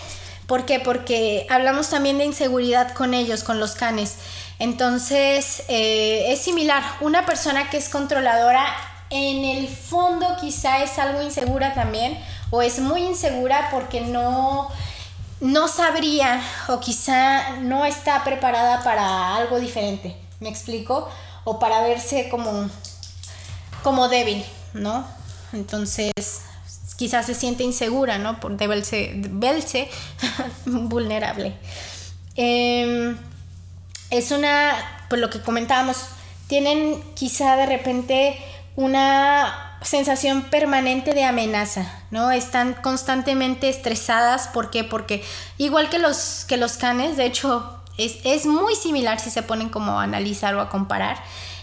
[0.48, 0.80] ¿Por qué?
[0.80, 4.18] Porque hablamos también de inseguridad con ellos, con los canes.
[4.60, 6.84] Entonces, eh, es similar.
[7.02, 8.66] Una persona que es controladora,
[9.10, 12.18] en el fondo quizá es algo insegura también,
[12.50, 14.70] o es muy insegura porque no
[15.42, 21.10] no sabría o quizá no está preparada para algo diferente, ¿me explico?
[21.44, 22.70] O para verse como,
[23.84, 25.06] como débil, ¿no?
[25.52, 26.14] Entonces,
[26.96, 28.40] quizás se siente insegura, ¿no?
[28.40, 29.90] Por verse,
[30.66, 31.58] vulnerable.
[32.36, 33.18] Em,
[34.12, 34.74] es una,
[35.10, 35.98] pues lo que comentábamos,
[36.48, 38.38] tienen quizá de repente
[38.76, 42.32] una sensación permanente de amenaza, ¿no?
[42.32, 44.84] Están constantemente estresadas, ¿por qué?
[44.84, 45.24] Porque
[45.58, 49.70] igual que los, que los canes, de hecho, es, es muy similar si se ponen
[49.70, 51.18] como a analizar o a comparar,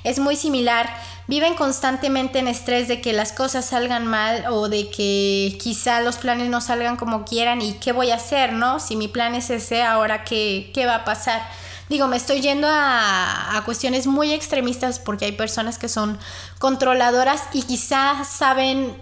[0.04, 0.88] es muy similar,
[1.26, 6.16] viven constantemente en estrés de que las cosas salgan mal o de que quizá los
[6.16, 8.80] planes no salgan como quieran y qué voy a hacer, ¿no?
[8.80, 11.42] Si mi plan es ese, ahora qué, qué va a pasar.
[11.88, 16.18] Digo, me estoy yendo a, cuestiones muy extremistas porque hay personas que son
[16.58, 18.96] controladoras y quizás saben,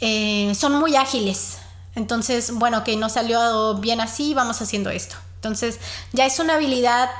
[0.00, 1.58] eh, son muy ágiles.
[1.94, 5.16] Entonces, bueno, que no salió bien así, vamos haciendo esto.
[5.36, 5.80] Entonces,
[6.12, 7.10] ya es una habilidad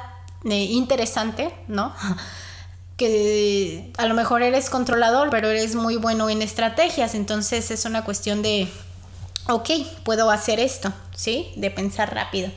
[0.44, 1.94] eh, interesante, ¿no?
[3.00, 8.04] que a lo mejor eres controlador, pero eres muy bueno en estrategias, entonces es una
[8.04, 8.68] cuestión de,
[9.48, 9.70] ok,
[10.04, 11.50] puedo hacer esto, ¿sí?
[11.56, 12.50] De pensar rápido.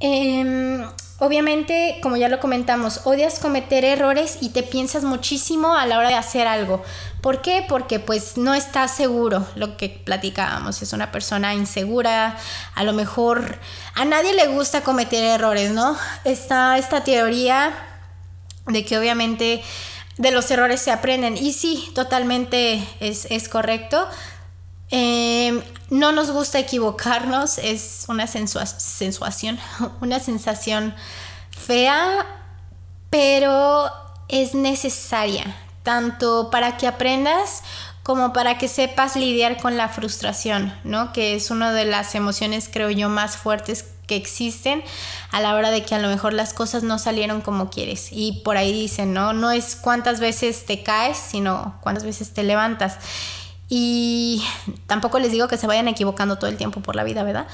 [0.00, 0.82] Em,
[1.20, 6.08] obviamente, como ya lo comentamos, odias cometer errores y te piensas muchísimo a la hora
[6.08, 6.82] de hacer algo.
[7.20, 7.64] ¿Por qué?
[7.68, 12.36] Porque pues no estás seguro, lo que platicábamos, es una persona insegura,
[12.74, 13.58] a lo mejor
[13.94, 15.96] a nadie le gusta cometer errores, ¿no?
[16.24, 17.72] Está esta teoría
[18.66, 19.62] de que obviamente
[20.16, 24.08] de los errores se aprenden y sí, totalmente es, es correcto.
[24.90, 29.58] Em, no nos gusta equivocarnos, es una sensuación,
[30.00, 30.94] una sensación
[31.50, 32.26] fea,
[33.08, 33.90] pero
[34.28, 37.62] es necesaria, tanto para que aprendas
[38.02, 41.12] como para que sepas lidiar con la frustración, ¿no?
[41.12, 44.82] Que es una de las emociones, creo yo, más fuertes que existen
[45.30, 48.08] a la hora de que a lo mejor las cosas no salieron como quieres.
[48.10, 49.32] Y por ahí dicen, ¿no?
[49.32, 52.98] No es cuántas veces te caes, sino cuántas veces te levantas.
[53.72, 54.44] Y
[54.86, 57.46] tampoco les digo que se vayan equivocando todo el tiempo por la vida, ¿verdad?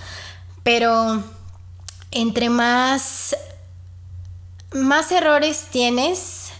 [0.62, 1.22] Pero
[2.10, 3.36] entre más,
[4.72, 6.52] más errores tienes,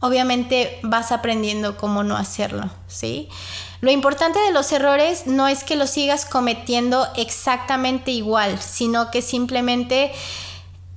[0.00, 3.28] obviamente vas aprendiendo cómo no hacerlo, ¿sí?
[3.82, 9.20] Lo importante de los errores no es que los sigas cometiendo exactamente igual, sino que
[9.20, 10.12] simplemente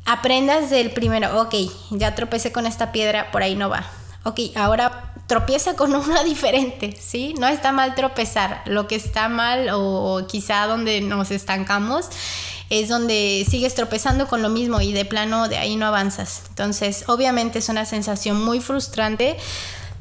[0.06, 1.56] aprendas del primero, ok,
[1.90, 3.86] ya tropecé con esta piedra, por ahí no va.
[4.24, 7.34] Ok, ahora tropieza con una diferente, ¿sí?
[7.40, 8.62] No está mal tropezar.
[8.66, 12.10] Lo que está mal o quizá donde nos estancamos
[12.70, 16.44] es donde sigues tropezando con lo mismo y de plano de ahí no avanzas.
[16.50, 19.38] Entonces, obviamente es una sensación muy frustrante,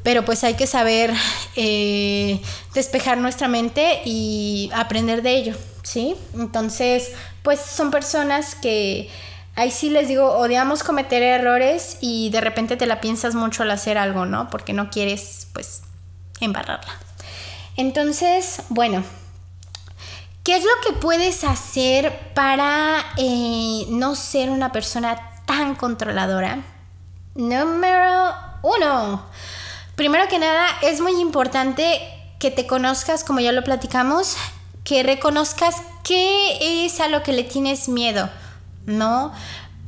[0.03, 1.13] pero pues hay que saber
[1.57, 2.41] eh,
[2.75, 6.15] despejar nuestra mente y aprender de ello, ¿sí?
[6.35, 9.11] Entonces, pues son personas que
[9.57, 13.71] ahí sí les digo, odiamos cometer errores y de repente te la piensas mucho al
[13.71, 14.51] hacer algo, ¿no?
[14.51, 15.83] Porque no quieres, pues,
[16.41, 16.93] embarrarla.
[17.77, 19.05] Entonces, bueno,
[20.43, 26.63] ¿qué es lo que puedes hacer para eh, no ser una persona tan controladora?
[27.35, 29.25] Número uno.
[29.97, 32.01] Primero que nada, es muy importante
[32.39, 34.37] que te conozcas, como ya lo platicamos,
[34.83, 38.29] que reconozcas qué es a lo que le tienes miedo
[38.87, 39.33] ¿no?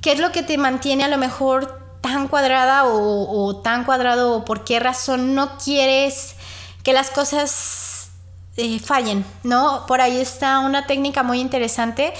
[0.00, 4.44] ¿Qué es lo que te mantiene a lo mejor tan cuadrada o, tan cuadrado o
[4.44, 6.36] por qué razón no quieres
[6.82, 8.10] que las cosas
[8.56, 9.84] eh, fallen, ¿no?
[9.86, 12.14] Por ahí está una técnica muy interesante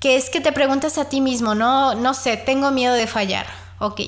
[0.00, 1.94] que es que te preguntas a ti mismo, ¿no?
[1.94, 3.46] No sé, tengo miedo de fallar,
[3.78, 4.00] ok.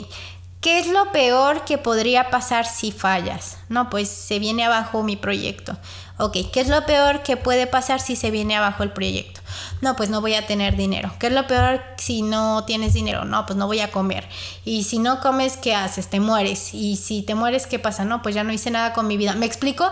[0.61, 3.59] ¿Qué es lo peor que podría pasar si fallas?
[3.69, 5.79] No, pues se viene abajo mi proyecto.
[6.17, 9.41] Ok, ¿qué es lo peor que puede pasar si se viene abajo el proyecto?
[9.83, 11.13] No, pues no voy a tener dinero.
[11.21, 13.25] ¿Qué es lo peor si no tienes dinero?
[13.25, 14.29] No, pues no voy a comer.
[14.65, 16.09] Y si no comes, ¿qué haces?
[16.11, 16.75] Te mueres.
[16.75, 18.05] Y si te mueres, ¿qué pasa?
[18.05, 19.35] No, pues ya no hice nada con mi vida.
[19.35, 19.89] ¿Me explico?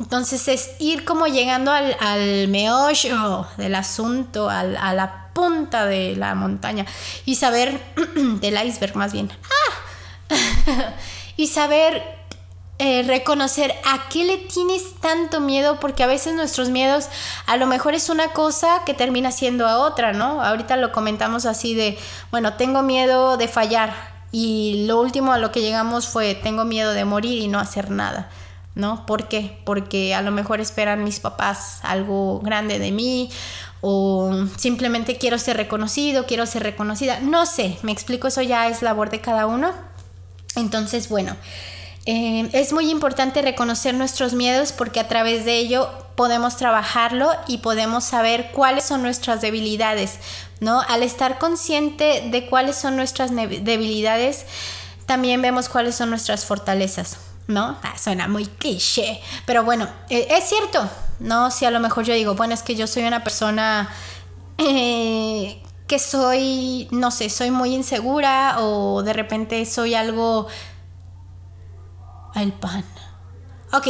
[0.00, 6.34] Entonces es ir como llegando al, al meollo del asunto, a la punta de la
[6.34, 6.84] montaña
[7.24, 7.80] y saber,
[8.40, 9.30] del iceberg más bien.
[9.44, 9.89] ¡Ah!
[11.36, 12.20] y saber
[12.82, 17.08] eh, reconocer a qué le tienes tanto miedo, porque a veces nuestros miedos
[17.44, 20.42] a lo mejor es una cosa que termina siendo a otra, ¿no?
[20.42, 21.98] Ahorita lo comentamos así de,
[22.30, 23.92] bueno, tengo miedo de fallar
[24.32, 27.90] y lo último a lo que llegamos fue, tengo miedo de morir y no hacer
[27.90, 28.30] nada.
[28.74, 29.04] ¿No?
[29.04, 29.58] ¿Por qué?
[29.66, 33.28] Porque a lo mejor esperan mis papás algo grande de mí
[33.80, 37.20] o simplemente quiero ser reconocido, quiero ser reconocida.
[37.20, 39.72] No sé, me explico, eso ya es labor de cada uno.
[40.56, 41.36] Entonces, bueno,
[42.06, 47.58] eh, es muy importante reconocer nuestros miedos porque a través de ello podemos trabajarlo y
[47.58, 50.18] podemos saber cuáles son nuestras debilidades,
[50.60, 50.80] ¿no?
[50.80, 54.46] Al estar consciente de cuáles son nuestras debilidades,
[55.06, 57.78] también vemos cuáles son nuestras fortalezas, ¿no?
[57.82, 60.88] Ah, suena muy cliché, pero bueno, eh, es cierto,
[61.20, 61.50] ¿no?
[61.50, 63.90] Si a lo mejor yo digo, bueno, es que yo soy una persona
[64.58, 70.46] eh, que soy, no sé, soy muy insegura o de repente soy algo
[72.36, 72.84] el pan.
[73.72, 73.88] Ok,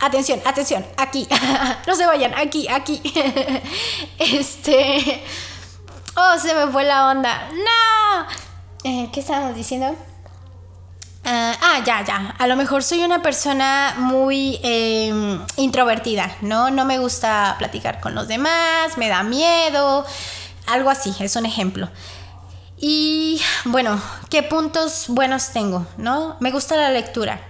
[0.00, 1.28] atención, atención, aquí.
[1.86, 3.02] no se vayan, aquí, aquí.
[4.18, 5.22] este...
[6.16, 7.50] Oh, se me fue la onda.
[7.52, 8.26] No.
[8.84, 9.94] Eh, ¿Qué estábamos diciendo?
[11.26, 12.36] ah, ah ya, ya.
[12.38, 16.70] A lo mejor soy una persona muy em, introvertida, ¿no?
[16.70, 20.06] No me gusta platicar con los demás, me da miedo,
[20.68, 21.88] algo así, es un ejemplo.
[22.76, 24.00] Y bueno,
[24.30, 25.86] ¿qué puntos buenos tengo?
[25.96, 26.36] ¿No?
[26.40, 27.40] Me gusta la lectura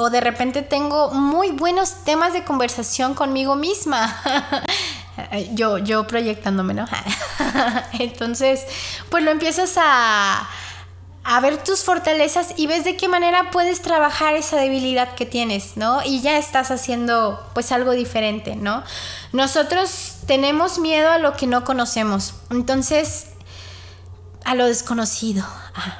[0.00, 4.16] o de repente tengo muy buenos temas de conversación conmigo misma.
[5.54, 6.86] yo, yo proyectándome, ¿no?
[7.98, 8.64] Entonces,
[9.10, 10.48] pues lo empiezas a,
[11.30, 15.76] a ver tus fortalezas y ves de qué manera puedes trabajar esa debilidad que tienes,
[15.76, 16.02] ¿no?
[16.02, 18.82] Y ya estás haciendo pues algo diferente, ¿no?
[19.32, 23.26] Nosotros tenemos miedo a lo que no conocemos, entonces
[24.46, 25.44] a lo desconocido.
[25.74, 25.98] Ah,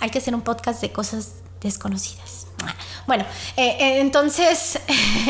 [0.00, 2.46] hay que hacer un podcast de cosas desconocidas.
[3.06, 3.24] Bueno,
[3.56, 4.78] eh, eh, entonces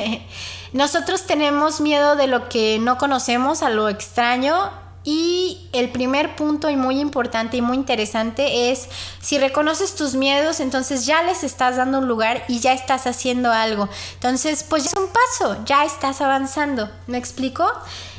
[0.73, 4.73] nosotros tenemos miedo de lo que no conocemos, a lo extraño
[5.07, 8.89] y el primer punto y muy importante y muy interesante es
[9.21, 13.53] si reconoces tus miedos, entonces ya les estás dando un lugar y ya estás haciendo
[13.53, 13.89] algo.
[14.15, 16.91] Entonces, pues ya es un paso, ya estás avanzando.
[17.07, 17.71] ¿Me explico?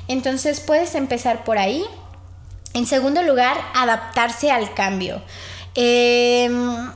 [0.08, 1.84] Entonces puedes empezar por ahí.
[2.74, 5.22] En segundo lugar, adaptarse al cambio.
[5.76, 6.90] Em,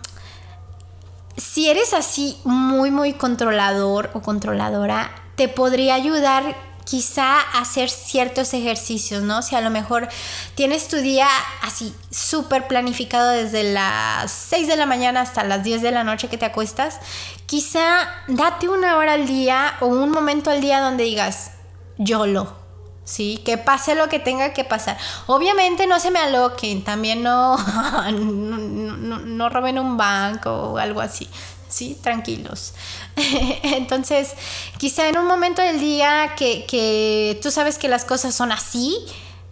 [1.35, 9.23] si eres así muy, muy controlador o controladora, te podría ayudar quizá hacer ciertos ejercicios,
[9.23, 9.41] ¿no?
[9.41, 10.09] Si a lo mejor
[10.55, 11.25] tienes tu día
[11.61, 16.27] así súper planificado desde las 6 de la mañana hasta las 10 de la noche
[16.27, 16.99] que te acuestas,
[17.45, 21.51] quizá date una hora al día o un momento al día donde digas,
[21.97, 22.59] yo lo.
[23.05, 23.41] ¿sí?
[23.45, 24.97] Que pase lo que tenga que pasar.
[25.27, 27.57] Obviamente no se me aloquen, también no,
[28.11, 31.29] no, no, roben un banco o algo así.
[31.71, 31.97] ¿Sí?
[32.01, 32.73] Tranquilos.
[33.63, 34.33] Entonces,
[34.77, 38.95] quizá en un momento del día que, que tú sabes que las cosas son así,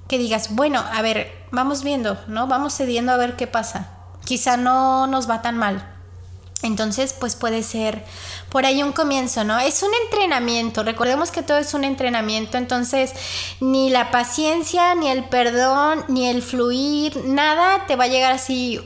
[0.08, 2.48] que digas, bueno, a ver, vamos viendo, ¿no?
[2.48, 3.90] Vamos cediendo a ver qué pasa.
[4.26, 5.96] Quizá no nos va tan mal.
[6.62, 8.04] Entonces, pues puede ser
[8.50, 9.58] por ahí un comienzo, ¿no?
[9.60, 13.14] Es un entrenamiento, recordemos que todo es un entrenamiento, entonces
[13.62, 18.82] ni la paciencia, ni el perdón, ni el fluir, nada te va a llegar así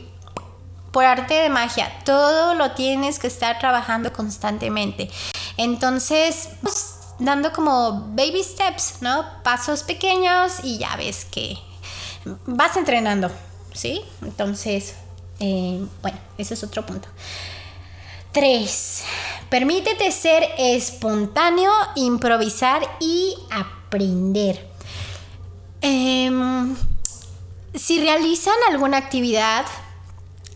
[0.93, 5.09] por arte de magia, todo lo tienes que estar trabajando constantemente.
[5.57, 9.25] Entonces, pues, dando como baby steps, ¿no?
[9.43, 11.57] Pasos pequeños y ya ves que
[12.45, 13.31] vas entrenando,
[13.73, 14.01] ¿sí?
[14.21, 14.93] Entonces,
[15.39, 17.07] eh, bueno, ese es otro punto.
[18.31, 19.03] Tres,
[19.49, 24.69] permítete ser espontáneo, improvisar y aprender.
[25.81, 26.75] Em,
[27.73, 29.65] si realizan alguna actividad,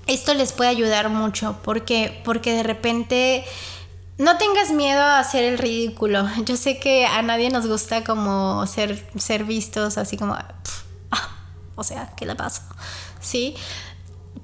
[0.07, 3.45] esto les puede ayudar mucho porque, porque de repente
[4.17, 6.27] no tengas miedo a hacer el ridículo.
[6.45, 11.29] Yo sé que a nadie nos gusta como ser, ser vistos así como, ah,
[11.75, 12.63] o sea, ¿qué le pasa?
[13.19, 13.55] ¿Sí?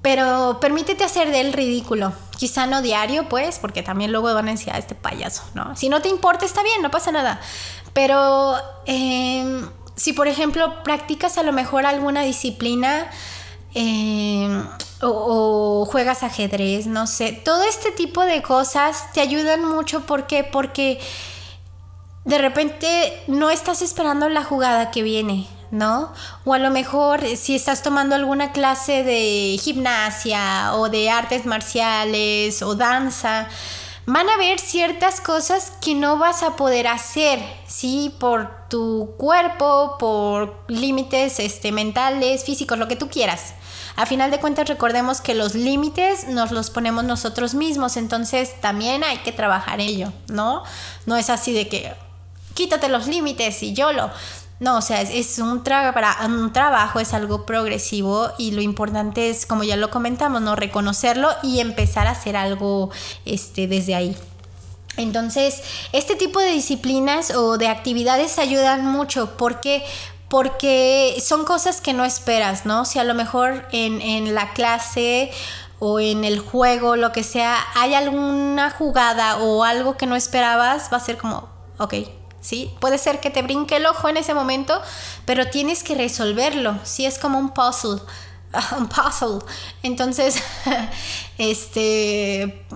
[0.02, 2.12] Pero permítete hacer del ridículo.
[2.36, 5.74] Quizá no diario, pues, porque también luego van a decir, a ah, este payaso, ¿no?
[5.76, 7.40] Si no te importa, está bien, no pasa nada.
[7.94, 8.56] Pero
[8.86, 13.08] em, si, por ejemplo, practicas a lo mejor alguna disciplina,
[13.74, 14.66] em,
[15.00, 17.32] o, juegas ajedrez, no sé.
[17.32, 20.00] Todo este tipo de cosas te ayudan mucho.
[20.06, 20.44] ¿Por qué?
[20.44, 21.00] Porque
[22.24, 26.12] de repente no estás esperando la jugada que viene, ¿no?
[26.44, 32.62] O a lo mejor si estás tomando alguna clase de gimnasia o de artes marciales
[32.62, 33.48] o danza,
[34.06, 38.14] van a haber ciertas cosas que no vas a poder hacer, ¿sí?
[38.18, 43.54] Por tu cuerpo, por límites este, mentales, físicos, lo que tú quieras.
[43.96, 49.04] A final de cuentas recordemos que los límites nos los ponemos nosotros mismos, entonces también
[49.04, 50.64] hay que trabajar ello, ¿no?
[51.06, 51.92] No es así de que
[52.54, 54.10] quítate los límites y yo lo...
[54.60, 59.64] No, o sea, es, un, un trabajo, es algo progresivo y lo importante es, como
[59.64, 60.54] ya lo comentamos, ¿no?
[60.54, 62.90] Reconocerlo y empezar a hacer algo
[63.24, 64.16] este, desde ahí.
[64.96, 65.60] Entonces,
[65.92, 69.84] este tipo de disciplinas o de actividades ayudan mucho porque
[70.28, 72.84] porque son cosas que no esperas, ¿no?
[72.84, 75.30] Si a lo mejor en, en la clase
[75.78, 80.88] o en el juego, lo que sea, hay alguna jugada o algo que no esperabas,
[80.92, 81.48] va a ser como,
[81.78, 81.94] ok,
[82.40, 82.74] ¿sí?
[82.80, 84.80] Puede ser que te brinque el ojo en ese momento,
[85.24, 87.06] pero tienes que resolverlo, ¿sí?
[87.06, 88.00] Es como un puzzle,
[88.78, 89.38] un puzzle.
[89.82, 90.42] Entonces,
[91.38, 92.66] este,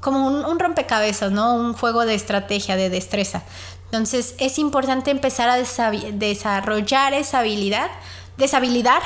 [0.00, 1.54] como un, un, rompecabezas, ¿no?
[1.54, 3.44] Un juego de estrategia, de destreza.
[3.90, 7.90] Entonces es importante empezar a desarrollar esa habilidad,
[8.36, 9.02] deshabilitar,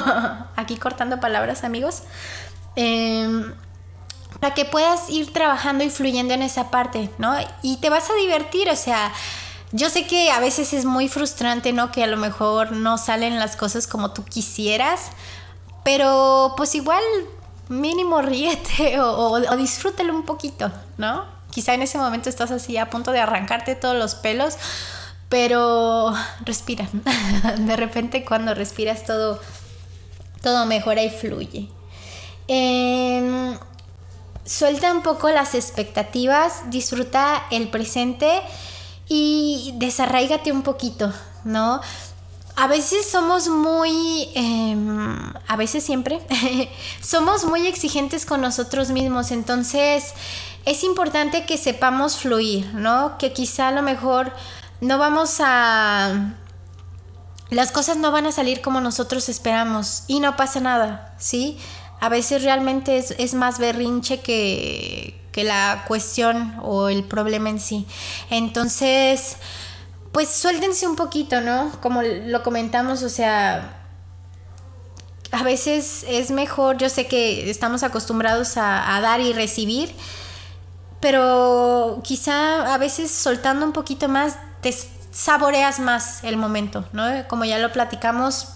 [0.56, 2.02] aquí cortando palabras amigos,
[2.74, 3.54] em,
[4.40, 7.32] para que puedas ir trabajando y fluyendo en esa parte, ¿no?
[7.62, 9.12] Y te vas a divertir, o sea,
[9.70, 11.92] yo sé que a veces es muy frustrante, ¿no?
[11.92, 15.10] Que a lo mejor no salen las cosas como tú quisieras,
[15.84, 17.02] pero pues igual
[17.68, 21.24] mínimo ríete o, o disfrútalo un poquito, ¿no?
[21.54, 24.56] Quizá en ese momento estás así a punto de arrancarte todos los pelos,
[25.28, 26.12] pero
[26.44, 26.88] respira.
[27.58, 29.40] De repente cuando respiras todo,
[30.42, 31.68] todo mejora y fluye.
[32.48, 33.56] Em,
[34.44, 38.42] suelta un poco las expectativas, disfruta el presente
[39.08, 41.12] y desarraigate un poquito,
[41.44, 41.80] ¿no?
[42.56, 46.20] a veces somos muy, em, a veces siempre,
[47.02, 50.14] somos muy exigentes con nosotros mismos, entonces
[50.64, 53.18] es importante que sepamos fluir, ¿no?
[53.18, 54.32] Que quizá a lo mejor
[54.80, 56.34] no vamos a...
[57.50, 61.58] Las cosas no van a salir como nosotros esperamos y no pasa nada, ¿sí?
[62.00, 67.60] A veces realmente es, es más berrinche que, que la cuestión o el problema en
[67.60, 67.86] sí.
[68.30, 69.36] Entonces,
[70.12, 71.72] pues suéltense un poquito, ¿no?
[71.80, 73.84] Como lo comentamos, o sea,
[75.32, 79.92] a veces es mejor, yo sé que estamos acostumbrados a, dar y recibir,
[81.04, 84.74] pero quizá a veces soltando un poquito más te
[85.10, 87.28] saboreas más el momento, ¿no?
[87.28, 88.48] Como ya lo platicamos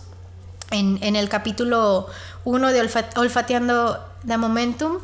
[0.71, 2.07] en, en el capítulo
[2.47, 4.97] 1 de Olfateando the Momentum,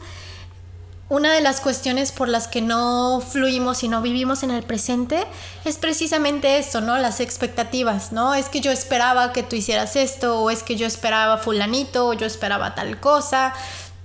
[1.10, 5.26] una de las cuestiones por las que no fluimos y no vivimos en el presente
[5.66, 6.96] es precisamente esto, ¿no?
[6.96, 8.34] Las expectativas, ¿no?
[8.34, 12.14] Es que yo esperaba que tú hicieras esto, o es que yo esperaba fulanito, o
[12.14, 13.52] yo esperaba tal cosa,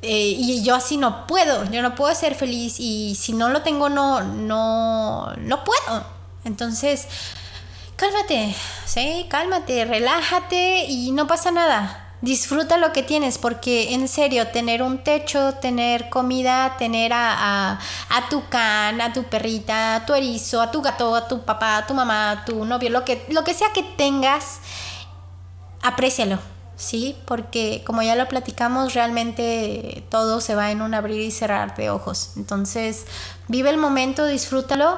[0.02, 3.62] eh, y yo así no puedo, yo no puedo ser feliz, y si no lo
[3.62, 6.04] tengo, no, no, no puedo.
[6.46, 7.08] Entonces,
[7.96, 9.28] cálmate, ¿sí?
[9.30, 15.04] Cálmate, relájate y no pasa nada disfruta lo que tienes, porque en serio, tener un
[15.04, 17.80] techo, tener comida, tener a,
[18.30, 21.88] tu can, a tu perrita, a tu erizo, a tu gato, a tu papá, a
[21.88, 24.60] tu mamá, a tu novio, lo que, lo que sea que tengas,
[25.82, 26.40] aprécialo,
[26.80, 27.16] ¿sí?
[27.26, 31.92] Porque como ya lo platicamos, realmente todo se va en un abrir y cerrar de
[31.92, 32.32] ojos.
[32.38, 33.06] Entonces,
[33.48, 34.98] vive el momento, disfrútalo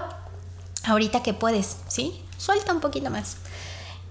[0.86, 2.22] ahorita que puedes, ¿sí?
[2.38, 3.36] Suelta un poquito más.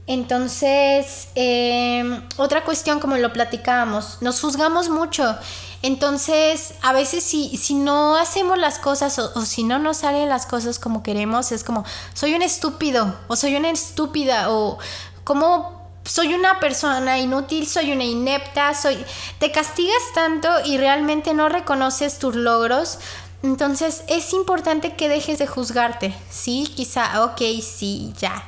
[0.06, 5.36] Entonces, em, otra cuestión, como lo platicábamos, nos juzgamos mucho.
[5.82, 10.46] Entonces, a veces si, si no hacemos las cosas o, si no nos salen las
[10.46, 14.78] cosas como queremos, es como, soy un estúpido o soy una estúpida o
[15.22, 19.05] como soy una persona inútil, soy una inepta, soy...
[19.38, 22.98] Te castigas tanto y realmente no reconoces tus logros.
[23.42, 26.70] Entonces es importante que dejes de juzgarte, ¿sí?
[26.76, 28.44] Quizá, ok, sí, ya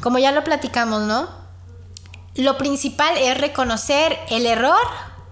[0.00, 1.28] como ya lo platicamos, ¿no?
[2.34, 4.80] Lo principal es reconocer el error,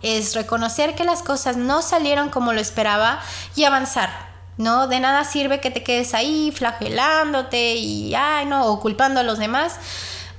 [0.03, 3.21] es reconocer que las cosas no salieron como lo esperaba
[3.57, 4.35] y avanzar.
[4.57, 4.87] ¿no?
[4.87, 9.39] De nada sirve que te quedes ahí flagelándote y, ay, no, o culpando a los
[9.39, 9.81] demás,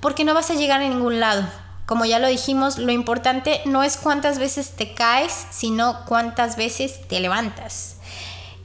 [0.06, 1.44] porque no vas a llegar a ningún lado.
[1.88, 7.08] Como ya lo dijimos, lo importante no es cuántas veces te caes, sino cuántas veces
[7.08, 7.96] te levantas.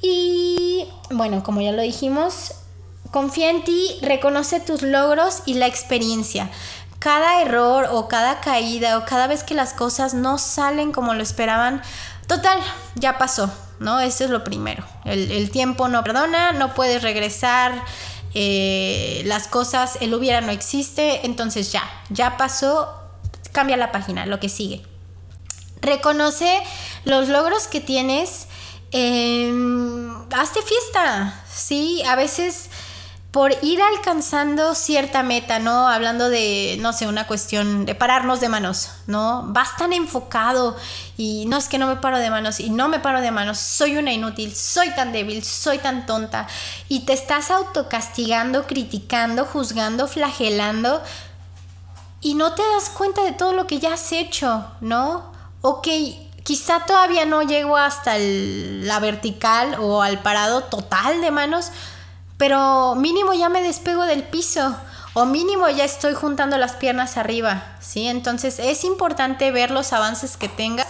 [0.02, 2.52] Y bueno, como ya lo dijimos,
[3.10, 6.48] Confía en ti, reconoce tus logros y la experiencia.
[7.00, 11.22] Cada error o cada caída o cada vez que las cosas no salen como lo
[11.22, 11.82] esperaban,
[12.28, 12.60] total,
[12.94, 13.98] ya pasó, ¿no?
[13.98, 14.84] Eso es lo primero.
[15.04, 17.82] El, tiempo no perdona, no puedes regresar
[18.34, 22.88] eh, las cosas, el hubiera no existe, entonces ya, ya pasó,
[23.52, 24.82] cambia la página, lo que sigue.
[25.80, 26.60] Reconoce
[27.04, 28.46] los logros que tienes,
[28.92, 32.02] em, hazte fiesta, ¿sí?
[32.06, 32.70] A veces
[33.30, 35.88] por ir alcanzando cierta meta, ¿no?
[35.88, 39.44] Hablando de, no sé, una cuestión de pararnos de manos, ¿no?
[39.48, 40.76] Vas tan enfocado
[41.16, 43.58] y no es que no me paro de manos y no me paro de manos,
[43.58, 46.48] soy una inútil, soy tan débil, soy tan tonta
[46.88, 51.00] y te estás autocastigando, criticando, juzgando, flagelando
[52.20, 55.30] y no te das cuenta de todo lo que ya has hecho, ¿no?
[55.62, 55.86] Ok,
[56.42, 61.70] quizá todavía no llego hasta la vertical o al parado total de manos,
[62.40, 64.74] pero mínimo ya me despego del piso
[65.12, 68.06] o mínimo ya estoy juntando las piernas arriba, ¿sí?
[68.06, 70.86] Entonces es importante ver los avances que tengas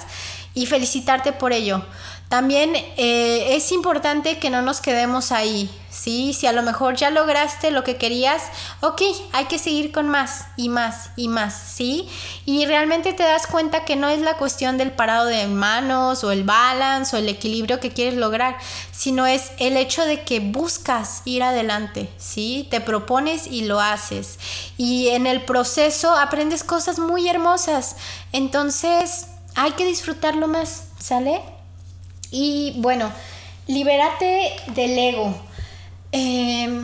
[0.54, 1.82] y felicitarte por ello.
[2.30, 6.32] También eh, es importante que no nos quedemos ahí, ¿sí?
[6.32, 8.44] Si a lo mejor ya lograste lo que querías,
[8.82, 12.08] ok, hay que seguir con más y más y más, ¿sí?
[12.46, 16.30] Y realmente te das cuenta que no es la cuestión del parado de manos o
[16.30, 18.58] el balance o el equilibrio que quieres lograr,
[18.92, 22.68] sino es el hecho de que buscas ir adelante, ¿sí?
[22.70, 24.38] Te propones y lo haces.
[24.76, 27.96] Y en el proceso aprendes cosas muy hermosas.
[28.30, 29.26] Entonces,
[29.62, 31.42] hay que disfrutarlo más, ¿sale?
[32.30, 33.12] Y bueno,
[33.66, 35.34] libérate del ego.
[36.12, 36.82] Em,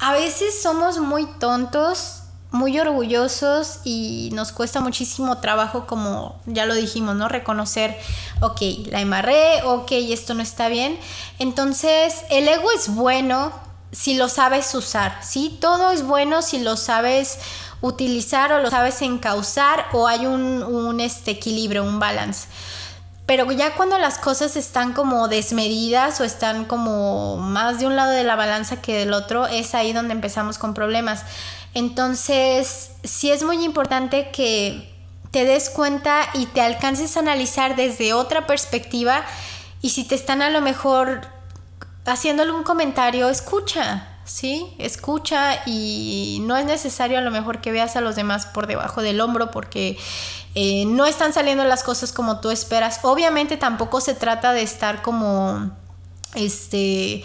[0.00, 6.74] a veces somos muy tontos, muy orgullosos y nos cuesta muchísimo trabajo, como ya lo
[6.74, 7.28] dijimos, ¿no?
[7.28, 7.96] Reconocer,
[8.40, 10.98] ok, la embarré, ok, esto no está bien.
[11.38, 13.52] Entonces, el ego es bueno
[13.92, 15.56] si lo sabes usar, ¿sí?
[15.60, 17.38] Todo es bueno si lo sabes
[17.84, 22.48] utilizar o lo sabes encauzar o hay un, este, equilibrio, un balance.
[23.26, 28.10] Pero ya cuando las cosas están como desmedidas o están como más de un lado
[28.12, 31.24] de la balanza que del otro, es ahí donde empezamos con problemas.
[31.74, 34.90] Entonces, sí es muy importante que
[35.30, 39.24] te des cuenta y te alcances a analizar desde otra perspectiva
[39.82, 41.26] y si te están a lo mejor
[42.06, 44.74] haciendo algún comentario, escucha, ¿sí?
[44.78, 49.02] Escucha y no es necesario a lo mejor que veas a los demás por debajo
[49.02, 49.98] del hombro porque
[50.54, 53.00] eh, no están saliendo las cosas como tú esperas.
[53.02, 55.70] Obviamente tampoco se trata de estar como,
[56.34, 57.24] este,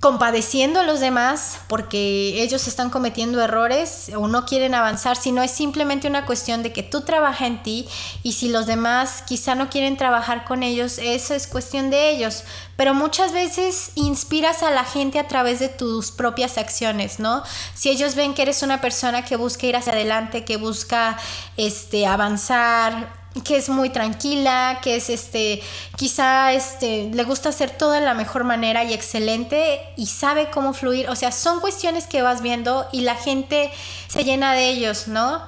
[0.00, 5.50] compadeciendo a los demás porque ellos están cometiendo errores o no quieren avanzar, sino es
[5.50, 7.88] simplemente una cuestión de que tú trabajas en ti
[8.22, 12.44] y si los demás quizá no quieren trabajar con ellos, eso es cuestión de ellos.
[12.76, 17.42] Pero muchas veces inspiras a la gente a través de tus propias acciones, ¿no?
[17.74, 21.18] Si ellos ven que eres una persona que busca ir hacia adelante, que busca
[21.56, 25.62] este avanzar, que es muy tranquila, que es este,
[25.96, 30.72] quizá este, le gusta hacer todo de la mejor manera y excelente y sabe cómo
[30.72, 31.08] fluir.
[31.10, 33.70] O sea, son cuestiones que vas viendo y la gente
[34.08, 35.42] se llena de ellos, ¿no?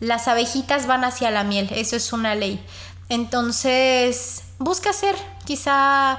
[0.00, 2.64] Las abejitas van hacia la miel, eso es una ley.
[3.08, 5.14] Entonces, busca ser,
[5.44, 6.18] quizá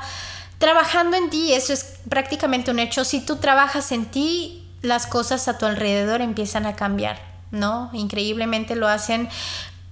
[0.57, 3.03] trabajando en ti, eso es prácticamente un hecho.
[3.03, 7.19] Si tú trabajas en ti, las cosas a tu alrededor empiezan a cambiar,
[7.51, 7.89] ¿no?
[7.93, 9.29] Increíblemente lo hacen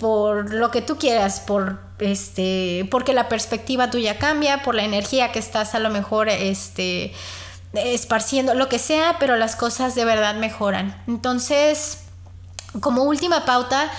[0.01, 5.31] por lo que tú quieras, por este, porque la perspectiva tuya cambia, por la energía
[5.31, 7.13] que estás a lo mejor este,
[7.73, 10.99] esparciendo, lo que sea, pero las cosas de verdad mejoran.
[11.07, 11.99] Entonces,
[12.79, 13.91] como última pauta,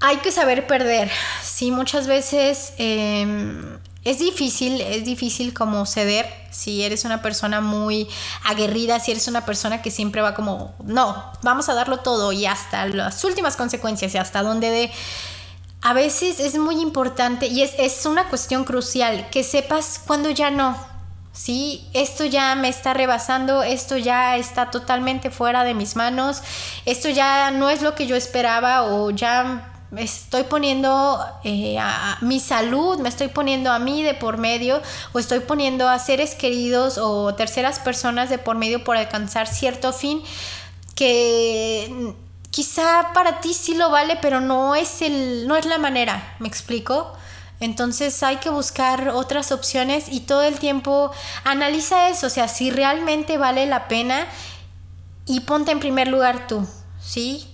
[0.00, 1.10] hay que saber perder.
[1.42, 8.08] Sí, muchas veces em, es difícil, es difícil como ceder si eres una persona muy
[8.44, 12.46] aguerrida, si eres una persona que siempre va como, no, vamos a darlo todo y
[12.46, 14.90] hasta las últimas consecuencias y hasta donde de...
[15.84, 20.48] A veces es muy importante y es, es una cuestión crucial que sepas cuando ya
[20.52, 20.76] no,
[21.32, 21.88] ¿sí?
[21.92, 26.42] Esto ya me está rebasando, esto ya está totalmente fuera de mis manos,
[26.86, 32.40] esto ya no es lo que yo esperaba o ya estoy poniendo eh, a, mi
[32.40, 34.80] salud, me estoy poniendo a mí de por medio
[35.12, 39.92] o estoy poniendo a seres queridos o terceras personas de por medio por alcanzar cierto
[39.92, 40.22] fin
[40.94, 42.14] que
[42.50, 46.48] quizá para ti sí lo vale, pero no es el no es la manera, ¿me
[46.48, 47.12] explico?
[47.60, 51.12] Entonces hay que buscar otras opciones y todo el tiempo
[51.44, 54.26] analiza eso, o sea, si realmente vale la pena
[55.26, 56.66] y ponte en primer lugar tú,
[57.00, 57.51] ¿sí?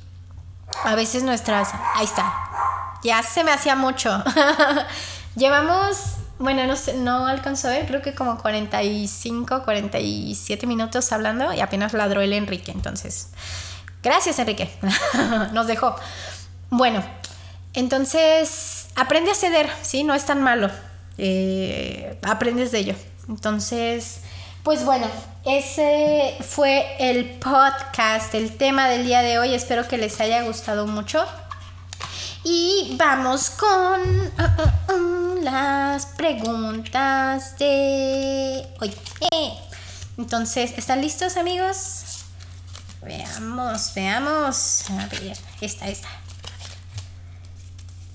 [0.85, 1.71] A veces nuestras...
[1.95, 2.33] Ahí está.
[3.03, 4.23] Ya se me hacía mucho.
[5.37, 11.53] Llevamos, bueno, no sé, no alcanzó a ver, creo que como 45, 47 minutos hablando
[11.53, 12.73] y apenas ladró el Enrique.
[12.73, 13.31] Entonces,
[14.03, 14.71] gracias Enrique.
[15.53, 15.95] Nos dejó.
[16.71, 17.05] Bueno,
[17.75, 20.03] entonces, aprende a ceder, ¿sí?
[20.03, 20.71] No es tan malo.
[21.19, 22.95] Eh, aprendes de ello.
[23.29, 24.21] Entonces,
[24.63, 25.07] pues bueno,
[25.49, 29.55] ese fue el podcast, el tema del día de hoy.
[29.55, 31.25] Espero que les haya gustado mucho.
[32.45, 38.95] Y vamos con uh, uh, uh, las preguntas de hoy.
[40.19, 42.25] Entonces, ¿están listos amigos?
[43.03, 44.85] Veamos, veamos.
[44.91, 46.09] A ver, esta, esta.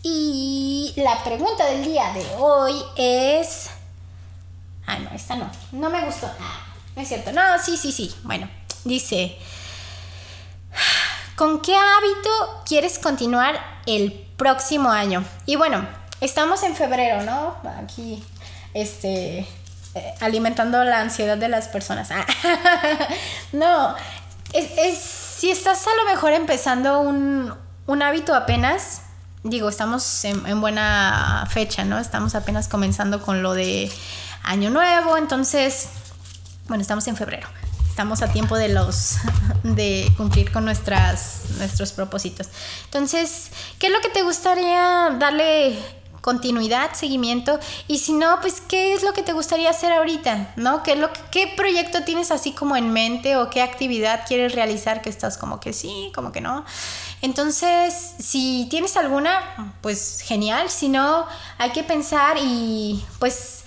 [0.04, 3.70] Y la pregunta del día de hoy es...
[4.86, 5.50] Ah, no, esta no.
[5.72, 6.30] No me gustó.
[6.96, 7.32] No es cierto.
[7.32, 8.14] No, sí, sí, sí.
[8.24, 8.50] Bueno,
[8.84, 9.38] dice,
[11.36, 15.24] ¿con qué hábito quieres continuar el próximo año?
[15.46, 15.88] Y bueno,
[16.22, 17.56] estamos en febrero, ¿no?
[17.84, 18.24] Aquí,
[18.74, 19.48] este,
[19.96, 22.10] eh, alimentando la ansiedad de las personas.
[22.12, 22.26] Ah,
[23.52, 23.96] no,
[24.54, 27.54] es, si estás a lo mejor empezando un,
[27.86, 29.02] un hábito apenas,
[29.44, 32.00] digo, estamos en, en, buena fecha, ¿no?
[32.00, 33.92] Estamos apenas comenzando con lo de
[34.44, 35.90] año nuevo, entonces,
[36.68, 37.48] bueno, estamos en febrero.
[37.90, 39.18] Estamos a tiempo de los
[39.64, 42.50] de cumplir con nuestras nuestros propósitos.
[42.86, 43.50] Entonces,
[43.80, 45.78] ¿qué es lo que te gustaría darle
[46.24, 50.82] continuidad, seguimiento y si no, pues qué es lo que te gustaría hacer ahorita, ¿no?
[50.82, 55.10] ¿Qué, lo, qué proyecto tienes así como en mente o qué actividad quieres realizar que
[55.10, 56.64] estás como que sí, como que no?
[57.22, 63.63] Entonces, si tienes alguna, pues genial, si no, hay que pensar y pues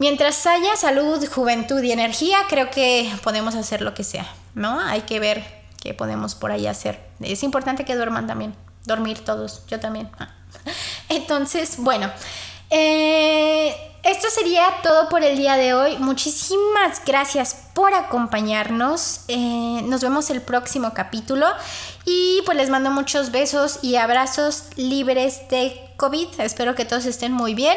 [0.00, 4.80] Mientras haya salud, juventud y energía, creo que podemos hacer lo que sea, ¿no?
[4.80, 5.44] Hay que ver
[5.78, 6.98] qué podemos por ahí hacer.
[7.20, 8.54] Es importante que duerman también,
[8.86, 10.08] dormir todos, yo también.
[11.10, 12.10] Entonces, bueno,
[12.70, 15.98] eh, esto sería todo por el día de hoy.
[15.98, 19.26] Muchísimas gracias por acompañarnos.
[19.28, 21.46] Eh, nos vemos el próximo capítulo
[22.06, 26.40] y pues les mando muchos besos y abrazos libres de COVID.
[26.40, 27.76] Espero que todos estén muy bien